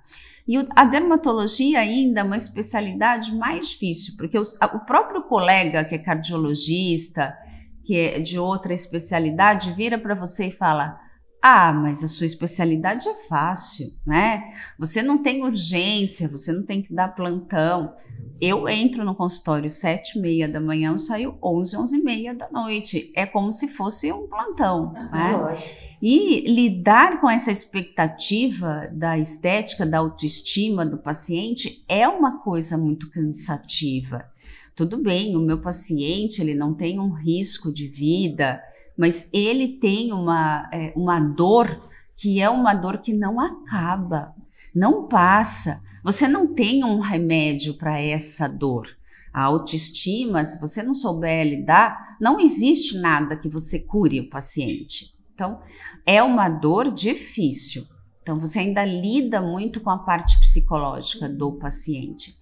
E 0.46 0.56
a 0.76 0.84
dermatologia 0.84 1.80
ainda 1.80 2.20
é 2.20 2.24
uma 2.24 2.36
especialidade 2.36 3.34
mais 3.34 3.70
difícil, 3.70 4.14
porque 4.16 4.38
os, 4.38 4.56
o 4.56 4.80
próprio 4.86 5.22
colega 5.22 5.84
que 5.84 5.96
é 5.96 5.98
cardiologista, 5.98 7.36
que 7.84 7.96
é 7.96 8.20
de 8.20 8.38
outra 8.38 8.72
especialidade, 8.72 9.72
vira 9.72 9.98
para 9.98 10.14
você 10.14 10.46
e 10.46 10.52
fala: 10.52 11.00
ah, 11.42 11.72
mas 11.72 12.04
a 12.04 12.08
sua 12.08 12.24
especialidade 12.24 13.08
é 13.08 13.14
fácil, 13.14 13.92
né? 14.06 14.52
Você 14.78 15.02
não 15.02 15.18
tem 15.18 15.42
urgência, 15.42 16.28
você 16.28 16.52
não 16.52 16.62
tem 16.62 16.80
que 16.80 16.94
dar 16.94 17.08
plantão. 17.08 17.92
Eu 18.40 18.68
entro 18.68 19.04
no 19.04 19.14
consultório 19.14 19.68
sete 19.68 20.18
e 20.18 20.22
meia 20.22 20.48
da 20.48 20.60
manhã, 20.60 20.92
eu 20.92 20.98
saio 20.98 21.36
onze, 21.42 21.76
onze 21.76 21.98
e 21.98 22.02
meia 22.02 22.32
da 22.32 22.48
noite. 22.50 23.12
É 23.16 23.26
como 23.26 23.52
se 23.52 23.66
fosse 23.66 24.12
um 24.12 24.28
plantão, 24.28 24.92
ah, 24.94 25.10
né? 25.12 25.36
Lógico. 25.36 25.92
E 26.00 26.40
lidar 26.52 27.20
com 27.20 27.28
essa 27.28 27.50
expectativa 27.50 28.88
da 28.92 29.18
estética, 29.18 29.84
da 29.84 29.98
autoestima 29.98 30.84
do 30.86 30.98
paciente 30.98 31.84
é 31.88 32.08
uma 32.08 32.38
coisa 32.40 32.78
muito 32.78 33.10
cansativa. 33.10 34.24
Tudo 34.74 34.98
bem, 34.98 35.36
o 35.36 35.40
meu 35.40 35.60
paciente 35.60 36.40
ele 36.40 36.54
não 36.54 36.72
tem 36.74 36.98
um 36.98 37.10
risco 37.10 37.72
de 37.72 37.86
vida, 37.86 38.60
mas 38.96 39.28
ele 39.32 39.78
tem 39.78 40.12
uma, 40.12 40.68
é, 40.72 40.92
uma 40.96 41.20
dor 41.20 41.78
que 42.16 42.40
é 42.40 42.48
uma 42.48 42.74
dor 42.74 42.98
que 42.98 43.12
não 43.12 43.40
acaba, 43.40 44.34
não 44.74 45.08
passa. 45.08 45.82
Você 46.04 46.28
não 46.28 46.46
tem 46.46 46.84
um 46.84 47.00
remédio 47.00 47.74
para 47.74 47.98
essa 47.98 48.48
dor. 48.48 48.86
A 49.32 49.44
autoestima, 49.44 50.44
se 50.44 50.60
você 50.60 50.82
não 50.82 50.94
souber 50.94 51.46
lidar, 51.46 52.16
não 52.20 52.38
existe 52.38 52.98
nada 52.98 53.36
que 53.36 53.48
você 53.48 53.80
cure 53.80 54.20
o 54.20 54.28
paciente. 54.28 55.14
Então, 55.34 55.60
é 56.04 56.22
uma 56.22 56.48
dor 56.48 56.90
difícil. 56.90 57.86
Então, 58.20 58.38
você 58.38 58.60
ainda 58.60 58.84
lida 58.84 59.40
muito 59.40 59.80
com 59.80 59.90
a 59.90 59.98
parte 59.98 60.38
psicológica 60.38 61.28
do 61.28 61.52
paciente. 61.52 62.36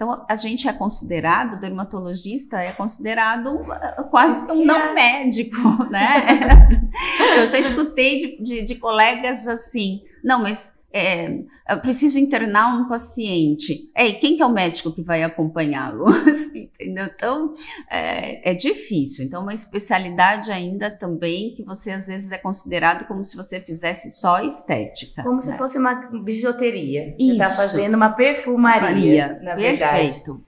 Então, 0.00 0.24
a 0.26 0.34
gente 0.34 0.66
é 0.66 0.72
considerado, 0.72 1.60
dermatologista 1.60 2.56
é 2.56 2.72
considerado 2.72 3.54
uh, 3.54 4.08
quase 4.10 4.50
um 4.50 4.64
não 4.64 4.94
médico, 4.94 5.58
né? 5.90 6.80
Eu 7.36 7.46
já 7.46 7.58
escutei 7.58 8.16
de, 8.16 8.42
de, 8.42 8.62
de 8.62 8.74
colegas 8.76 9.46
assim, 9.46 10.00
não, 10.24 10.40
mas 10.40 10.79
é, 10.92 11.38
eu 11.68 11.80
preciso 11.80 12.18
internar 12.18 12.76
um 12.76 12.88
paciente. 12.88 13.90
É, 13.94 14.10
quem 14.12 14.36
que 14.36 14.42
é 14.42 14.46
o 14.46 14.52
médico 14.52 14.92
que 14.92 15.02
vai 15.02 15.22
acompanhá-lo? 15.22 16.06
Entendeu? 16.52 17.06
Então, 17.06 17.54
é, 17.88 18.50
é, 18.50 18.54
difícil. 18.54 19.24
Então, 19.24 19.42
uma 19.42 19.54
especialidade 19.54 20.50
ainda 20.50 20.90
também 20.90 21.54
que 21.54 21.62
você 21.62 21.92
às 21.92 22.08
vezes 22.08 22.32
é 22.32 22.38
considerado 22.38 23.06
como 23.06 23.22
se 23.22 23.36
você 23.36 23.60
fizesse 23.60 24.10
só 24.10 24.42
estética. 24.42 25.22
Como 25.22 25.36
né? 25.36 25.42
se 25.42 25.56
fosse 25.56 25.78
uma 25.78 25.94
bijuteria. 26.22 27.14
Você 27.16 27.32
está 27.32 27.50
fazendo 27.50 27.94
uma 27.94 28.10
perfumaria, 28.10 29.38
na 29.42 29.54
verdade. 29.54 30.02
Perfeito. 30.02 30.40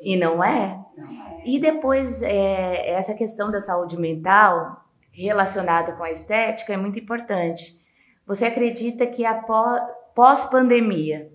E 0.00 0.16
não 0.16 0.42
é? 0.42 0.76
Não 0.96 1.04
é. 1.04 1.42
E 1.44 1.60
depois, 1.60 2.20
é, 2.22 2.90
essa 2.90 3.14
questão 3.14 3.50
da 3.50 3.60
saúde 3.60 3.96
mental 3.96 4.84
relacionada 5.12 5.92
com 5.92 6.02
a 6.02 6.10
estética 6.10 6.72
é 6.72 6.76
muito 6.76 6.98
importante 6.98 7.83
você 8.26 8.46
acredita 8.46 9.06
que 9.06 9.22
pós-pandemia 10.14 11.30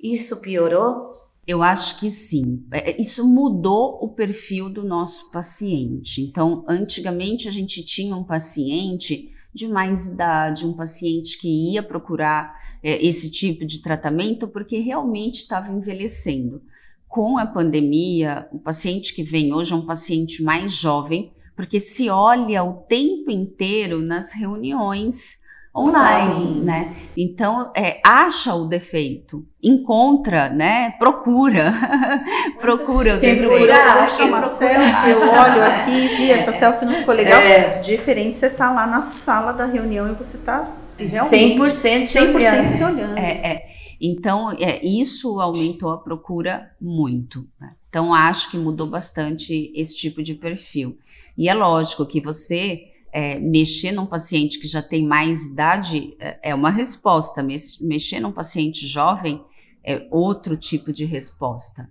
isso 0.00 0.40
piorou? 0.40 1.10
Eu 1.46 1.62
acho 1.62 2.00
que 2.00 2.10
sim. 2.10 2.64
É, 2.70 2.90
é, 2.90 3.00
isso 3.00 3.26
mudou 3.26 3.98
o 4.02 4.08
perfil 4.08 4.68
do 4.68 4.82
nosso 4.82 5.30
paciente. 5.30 6.22
Então, 6.22 6.64
antigamente 6.68 7.48
a 7.48 7.50
gente 7.50 7.84
tinha 7.84 8.16
um 8.16 8.24
paciente 8.24 9.30
de 9.52 9.68
mais 9.68 10.06
idade, 10.06 10.66
um 10.66 10.74
paciente 10.74 11.38
que 11.38 11.72
ia 11.72 11.82
procurar 11.82 12.54
é, 12.82 13.04
esse 13.06 13.30
tipo 13.30 13.64
de 13.64 13.80
tratamento 13.80 14.48
porque 14.48 14.78
realmente 14.78 15.36
estava 15.36 15.72
envelhecendo. 15.72 16.62
Com 17.06 17.38
a 17.38 17.46
pandemia, 17.46 18.48
o 18.52 18.58
paciente 18.58 19.14
que 19.14 19.22
vem 19.22 19.52
hoje 19.52 19.72
é 19.72 19.76
um 19.76 19.86
paciente 19.86 20.42
mais 20.42 20.72
jovem, 20.72 21.32
porque 21.54 21.78
se 21.78 22.10
olha 22.10 22.64
o 22.64 22.82
tempo 22.82 23.30
inteiro 23.30 24.00
nas 24.00 24.34
reuniões 24.34 25.43
online, 25.76 26.54
Sim. 26.54 26.60
né? 26.62 26.94
Então, 27.16 27.72
é, 27.76 28.00
acha 28.04 28.54
o 28.54 28.66
defeito, 28.66 29.44
encontra, 29.62 30.48
né? 30.48 30.92
Procura, 30.92 31.74
procura 32.60 33.16
o 33.16 33.20
defeito. 33.20 33.48
Procura, 33.48 34.02
acha 34.02 34.24
uma 34.24 34.42
selfie, 34.42 35.10
eu 35.10 35.18
olho 35.18 35.62
aqui, 35.62 36.08
vi, 36.16 36.30
essa 36.30 36.52
selfie 36.52 36.86
não 36.86 36.94
ficou 36.94 37.14
legal. 37.14 37.40
É. 37.40 37.80
Diferente 37.80 38.36
você 38.36 38.50
tá 38.50 38.70
lá 38.70 38.86
na 38.86 39.02
sala 39.02 39.52
da 39.52 39.66
reunião 39.66 40.08
e 40.08 40.12
você 40.12 40.38
tá 40.38 40.70
realmente 40.96 41.58
100%, 41.58 42.04
100 42.04 42.70
se 42.70 42.84
olhando. 42.84 43.18
É, 43.18 43.30
é. 43.52 43.66
Então, 44.00 44.52
é, 44.52 44.84
isso 44.84 45.40
aumentou 45.40 45.90
a 45.90 45.98
procura 45.98 46.70
muito. 46.80 47.48
Né? 47.60 47.72
Então, 47.88 48.12
acho 48.12 48.50
que 48.50 48.58
mudou 48.58 48.86
bastante 48.86 49.72
esse 49.74 49.96
tipo 49.96 50.22
de 50.22 50.34
perfil. 50.34 50.98
E 51.36 51.48
é 51.48 51.54
lógico 51.54 52.06
que 52.06 52.20
você 52.20 52.93
é, 53.14 53.38
mexer 53.38 53.92
num 53.92 54.06
paciente 54.06 54.58
que 54.58 54.66
já 54.66 54.82
tem 54.82 55.06
mais 55.06 55.46
idade 55.46 56.16
é, 56.18 56.50
é 56.50 56.54
uma 56.54 56.68
resposta. 56.68 57.44
Mexer 57.44 58.18
num 58.18 58.32
paciente 58.32 58.88
jovem 58.88 59.40
é 59.84 60.04
outro 60.10 60.56
tipo 60.56 60.92
de 60.92 61.04
resposta. 61.04 61.88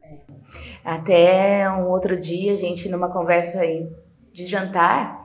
Até 0.84 1.72
um 1.72 1.88
outro 1.88 2.20
dia, 2.20 2.52
a 2.52 2.56
gente, 2.58 2.90
numa 2.90 3.10
conversa 3.10 3.62
aí 3.62 3.88
de 4.34 4.46
jantar, 4.46 5.24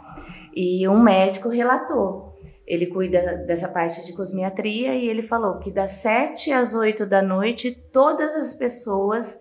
e 0.54 0.86
um 0.86 1.02
médico 1.02 1.48
relatou. 1.48 2.38
Ele 2.64 2.86
cuida 2.86 3.38
dessa 3.38 3.68
parte 3.68 4.04
de 4.06 4.12
cosmiatria 4.12 4.94
e 4.94 5.08
ele 5.08 5.22
falou 5.22 5.58
que 5.58 5.70
das 5.70 5.92
7 5.92 6.52
às 6.52 6.74
8 6.74 7.06
da 7.06 7.22
noite, 7.22 7.72
todas 7.92 8.36
as 8.36 8.52
pessoas 8.52 9.40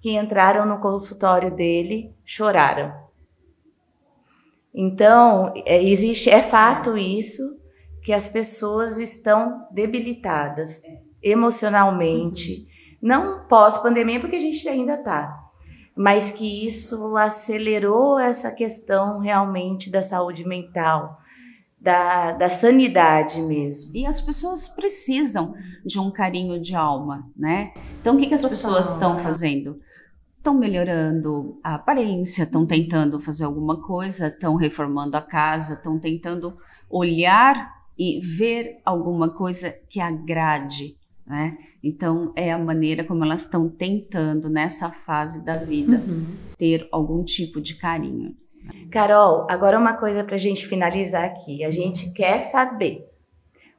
que 0.00 0.16
entraram 0.16 0.66
no 0.66 0.78
consultório 0.78 1.50
dele 1.50 2.14
choraram. 2.24 3.05
Então, 4.78 5.54
é, 5.64 5.82
existe, 5.82 6.28
é 6.28 6.42
fato 6.42 6.98
isso, 6.98 7.42
que 8.02 8.12
as 8.12 8.28
pessoas 8.28 9.00
estão 9.00 9.66
debilitadas 9.72 10.82
emocionalmente, 11.22 12.68
não 13.00 13.46
pós-pandemia, 13.48 14.20
porque 14.20 14.36
a 14.36 14.40
gente 14.40 14.68
ainda 14.68 14.94
está, 14.94 15.34
mas 15.96 16.30
que 16.30 16.66
isso 16.66 17.16
acelerou 17.16 18.18
essa 18.18 18.52
questão 18.52 19.18
realmente 19.18 19.88
da 19.90 20.02
saúde 20.02 20.46
mental, 20.46 21.18
da, 21.80 22.32
da 22.32 22.48
sanidade 22.50 23.40
mesmo. 23.40 23.92
E 23.94 24.04
as 24.04 24.20
pessoas 24.20 24.68
precisam 24.68 25.54
de 25.84 25.98
um 25.98 26.10
carinho 26.10 26.60
de 26.60 26.74
alma, 26.74 27.26
né? 27.34 27.72
Então, 27.98 28.14
o 28.14 28.18
que, 28.18 28.26
que 28.26 28.34
as 28.34 28.44
pessoas 28.44 28.92
estão 28.92 29.18
fazendo? 29.18 29.80
Estão 30.46 30.60
melhorando 30.60 31.58
a 31.60 31.74
aparência, 31.74 32.44
estão 32.44 32.64
tentando 32.64 33.18
fazer 33.18 33.42
alguma 33.42 33.82
coisa, 33.82 34.28
estão 34.28 34.54
reformando 34.54 35.16
a 35.16 35.20
casa, 35.20 35.74
estão 35.74 35.98
tentando 35.98 36.56
olhar 36.88 37.68
e 37.98 38.20
ver 38.20 38.80
alguma 38.84 39.28
coisa 39.28 39.76
que 39.88 39.98
agrade, 39.98 40.96
né? 41.26 41.58
Então, 41.82 42.32
é 42.36 42.52
a 42.52 42.58
maneira 42.60 43.02
como 43.02 43.24
elas 43.24 43.40
estão 43.40 43.68
tentando, 43.68 44.48
nessa 44.48 44.88
fase 44.88 45.44
da 45.44 45.56
vida, 45.56 45.96
uhum. 45.96 46.26
ter 46.56 46.86
algum 46.92 47.24
tipo 47.24 47.60
de 47.60 47.74
carinho. 47.74 48.32
Carol, 48.92 49.48
agora 49.50 49.76
uma 49.76 49.94
coisa 49.94 50.22
para 50.22 50.36
a 50.36 50.38
gente 50.38 50.64
finalizar 50.64 51.24
aqui. 51.24 51.64
A 51.64 51.72
gente 51.72 52.12
quer 52.12 52.38
saber 52.38 53.04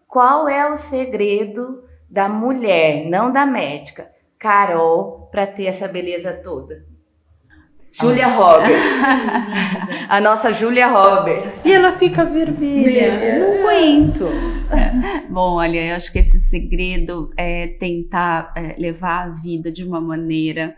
qual 0.05 0.49
é 0.49 0.69
o 0.69 0.75
segredo 0.75 1.81
da 2.09 2.27
mulher, 2.27 3.09
não 3.09 3.31
da 3.31 3.45
médica, 3.45 4.16
Carol, 4.39 5.29
para 5.31 5.47
ter 5.47 5.65
essa 5.65 5.87
beleza 5.87 6.33
toda. 6.33 6.85
Julia 7.99 8.27
Roberts. 8.27 9.01
a 10.07 10.21
nossa 10.21 10.53
Julia 10.53 10.87
Roberts. 10.87 11.65
E 11.65 11.73
ela 11.73 11.93
fica 11.93 12.23
vermelha. 12.23 13.39
Não 13.39 13.59
aguento. 13.59 14.25
Bom, 15.29 15.55
olha, 15.55 15.83
eu 15.83 15.95
acho 15.95 16.11
que 16.11 16.19
esse 16.19 16.39
segredo 16.39 17.31
é 17.35 17.67
tentar 17.67 18.53
é, 18.55 18.75
levar 18.77 19.25
a 19.25 19.29
vida 19.29 19.71
de 19.71 19.83
uma 19.83 19.99
maneira 19.99 20.75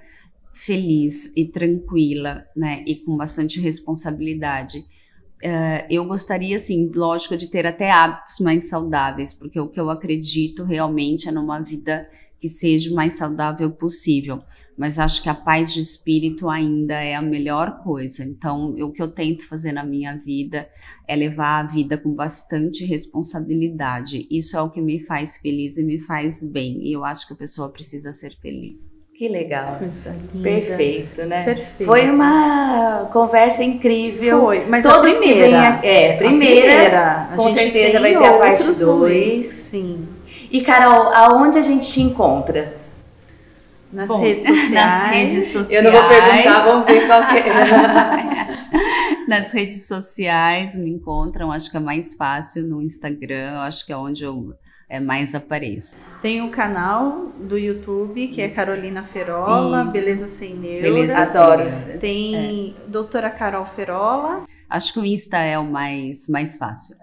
feliz 0.54 1.34
e 1.36 1.46
tranquila, 1.46 2.46
né? 2.56 2.84
E 2.88 2.96
com 2.96 3.18
bastante 3.18 3.60
responsabilidade. 3.60 4.80
Uh, 5.44 5.88
eu 5.90 6.04
gostaria, 6.06 6.56
assim, 6.56 6.90
lógico, 6.94 7.38
de 7.38 7.50
ter 7.50 7.66
até 7.66 7.92
hábitos 7.92 8.40
mais 8.42 8.70
saudáveis, 8.70 9.34
porque 9.34 9.60
o 9.60 9.68
que 9.68 9.80
eu 9.80 9.90
acredito 9.90 10.66
realmente 10.66 11.30
é 11.30 11.32
numa 11.32 11.62
vida 11.62 12.10
que 12.40 12.48
seja 12.48 12.92
o 12.92 12.96
mais 12.96 13.14
saudável 13.14 13.70
possível. 13.70 14.42
Mas 14.78 14.98
acho 14.98 15.22
que 15.22 15.30
a 15.30 15.34
paz 15.34 15.74
de 15.74 15.82
espírito 15.82 16.50
ainda 16.50 16.94
é 16.94 17.14
a 17.14 17.22
melhor 17.22 17.84
coisa. 17.84 18.24
Então, 18.24 18.74
o 18.76 18.92
que 18.92 19.02
eu 19.02 19.10
tento 19.10 19.46
fazer 19.46 19.74
na 19.74 19.84
minha 19.84 20.16
vida 20.16 20.70
é 21.06 21.16
levar 21.18 21.60
a 21.60 21.68
vida 21.68 21.98
com 21.98 22.14
bastante 22.14 22.86
responsabilidade. 22.86 24.26
Isso 24.32 24.56
é 24.56 24.62
o 24.62 24.70
que 24.70 24.80
me 24.80 24.98
faz 24.98 25.38
feliz 25.40 25.78
e 25.78 25.84
me 25.84 26.00
faz 26.00 26.44
bem. 26.50 26.82
E 26.88 26.94
eu 26.94 27.04
acho 27.04 27.28
que 27.28 27.34
a 27.34 27.38
pessoa 27.38 27.70
precisa 27.70 28.14
ser 28.14 28.34
feliz. 28.38 28.98
Que 29.20 29.28
legal. 29.28 29.78
Perfeito, 30.42 31.26
né? 31.26 31.44
Perfeito. 31.44 31.84
Foi 31.84 32.10
uma 32.10 33.10
conversa 33.12 33.62
incrível. 33.62 34.40
Foi, 34.40 34.66
mas 34.68 34.86
Todos 34.86 35.14
a 35.14 35.20
primeira. 35.20 35.78
Que 35.80 35.88
é, 35.88 36.16
primeira, 36.16 36.62
primeira. 36.62 37.30
com 37.36 37.50
certeza 37.50 38.00
vai 38.00 38.18
ter 38.18 38.24
a 38.24 38.38
parte 38.38 38.64
2. 38.64 39.46
Sim. 39.46 40.08
E 40.52 40.62
Carol, 40.62 41.14
aonde 41.14 41.58
a 41.58 41.62
gente 41.62 41.90
te 41.90 42.02
encontra? 42.02 42.78
Nas 43.92 44.08
Bom, 44.08 44.22
redes 44.22 44.46
sociais. 44.46 44.72
Nas 44.72 45.10
redes 45.10 45.48
sociais. 45.48 45.72
Eu 45.72 45.92
não 45.92 46.00
vou 46.00 46.10
perguntar, 46.10 46.64
vamos 46.64 46.86
ver 46.86 47.08
qual 47.08 47.24
é. 47.24 49.26
nas 49.28 49.52
redes 49.52 49.88
sociais 49.88 50.76
me 50.76 50.92
encontram, 50.92 51.52
acho 51.52 51.70
que 51.70 51.78
é 51.78 51.80
mais 51.80 52.16
fácil 52.16 52.66
no 52.66 52.82
Instagram, 52.82 53.60
acho 53.60 53.86
que 53.86 53.92
é 53.92 53.98
onde 53.98 54.24
eu 54.24 54.54
é, 54.90 55.00
mais 55.00 55.36
apareço. 55.36 55.98
Tem 56.22 56.42
um 56.42 56.50
canal 56.50 57.28
do 57.40 57.58
YouTube 57.58 58.28
que 58.30 58.42
é 58.42 58.50
Carolina 58.50 59.04
Ferola, 59.04 59.84
Isso. 59.84 59.94
Beleza 59.94 60.28
Sem 60.28 60.56
Neuras. 60.56 60.82
Beleza 60.82 61.40
Adoro. 61.40 61.64
Tem 62.00 62.76
é. 62.76 62.90
Doutora 62.90 63.30
Carol 63.30 63.66
Ferola. 63.66 64.46
Acho 64.68 64.94
que 64.94 65.00
o 65.00 65.06
Insta 65.06 65.38
é 65.38 65.60
o 65.60 65.66
mais, 65.66 66.28
mais 66.28 66.58
fácil. 66.58 66.96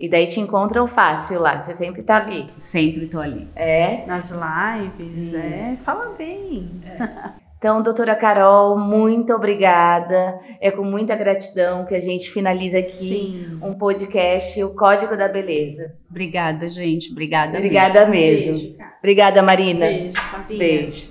E 0.00 0.08
daí 0.08 0.26
te 0.26 0.40
encontram 0.40 0.86
fácil 0.86 1.40
lá, 1.40 1.60
você 1.60 1.74
sempre 1.74 2.02
tá 2.02 2.16
ali. 2.16 2.48
Sempre 2.56 3.06
tô 3.06 3.20
ali. 3.20 3.46
É? 3.54 4.06
Nas 4.06 4.30
lives, 4.30 5.34
é. 5.34 5.76
Fala 5.76 6.14
bem. 6.16 6.70
É. 6.86 7.38
Então, 7.58 7.82
doutora 7.82 8.16
Carol, 8.16 8.78
muito 8.78 9.34
obrigada. 9.34 10.40
É 10.62 10.70
com 10.70 10.82
muita 10.82 11.14
gratidão 11.14 11.84
que 11.84 11.94
a 11.94 12.00
gente 12.00 12.30
finaliza 12.30 12.78
aqui 12.78 12.94
Sim. 12.94 13.58
um 13.60 13.74
podcast, 13.74 14.64
o 14.64 14.74
Código 14.74 15.14
da 15.14 15.28
Beleza. 15.28 15.94
Obrigada, 16.08 16.66
gente. 16.70 17.12
Obrigada, 17.12 17.58
Obrigada 17.58 18.06
mesmo. 18.06 18.54
mesmo. 18.54 18.68
Beijo, 18.70 18.84
obrigada, 19.00 19.42
Marina. 19.42 19.84
Beijo, 19.84 20.58
Beijo. 20.58 21.09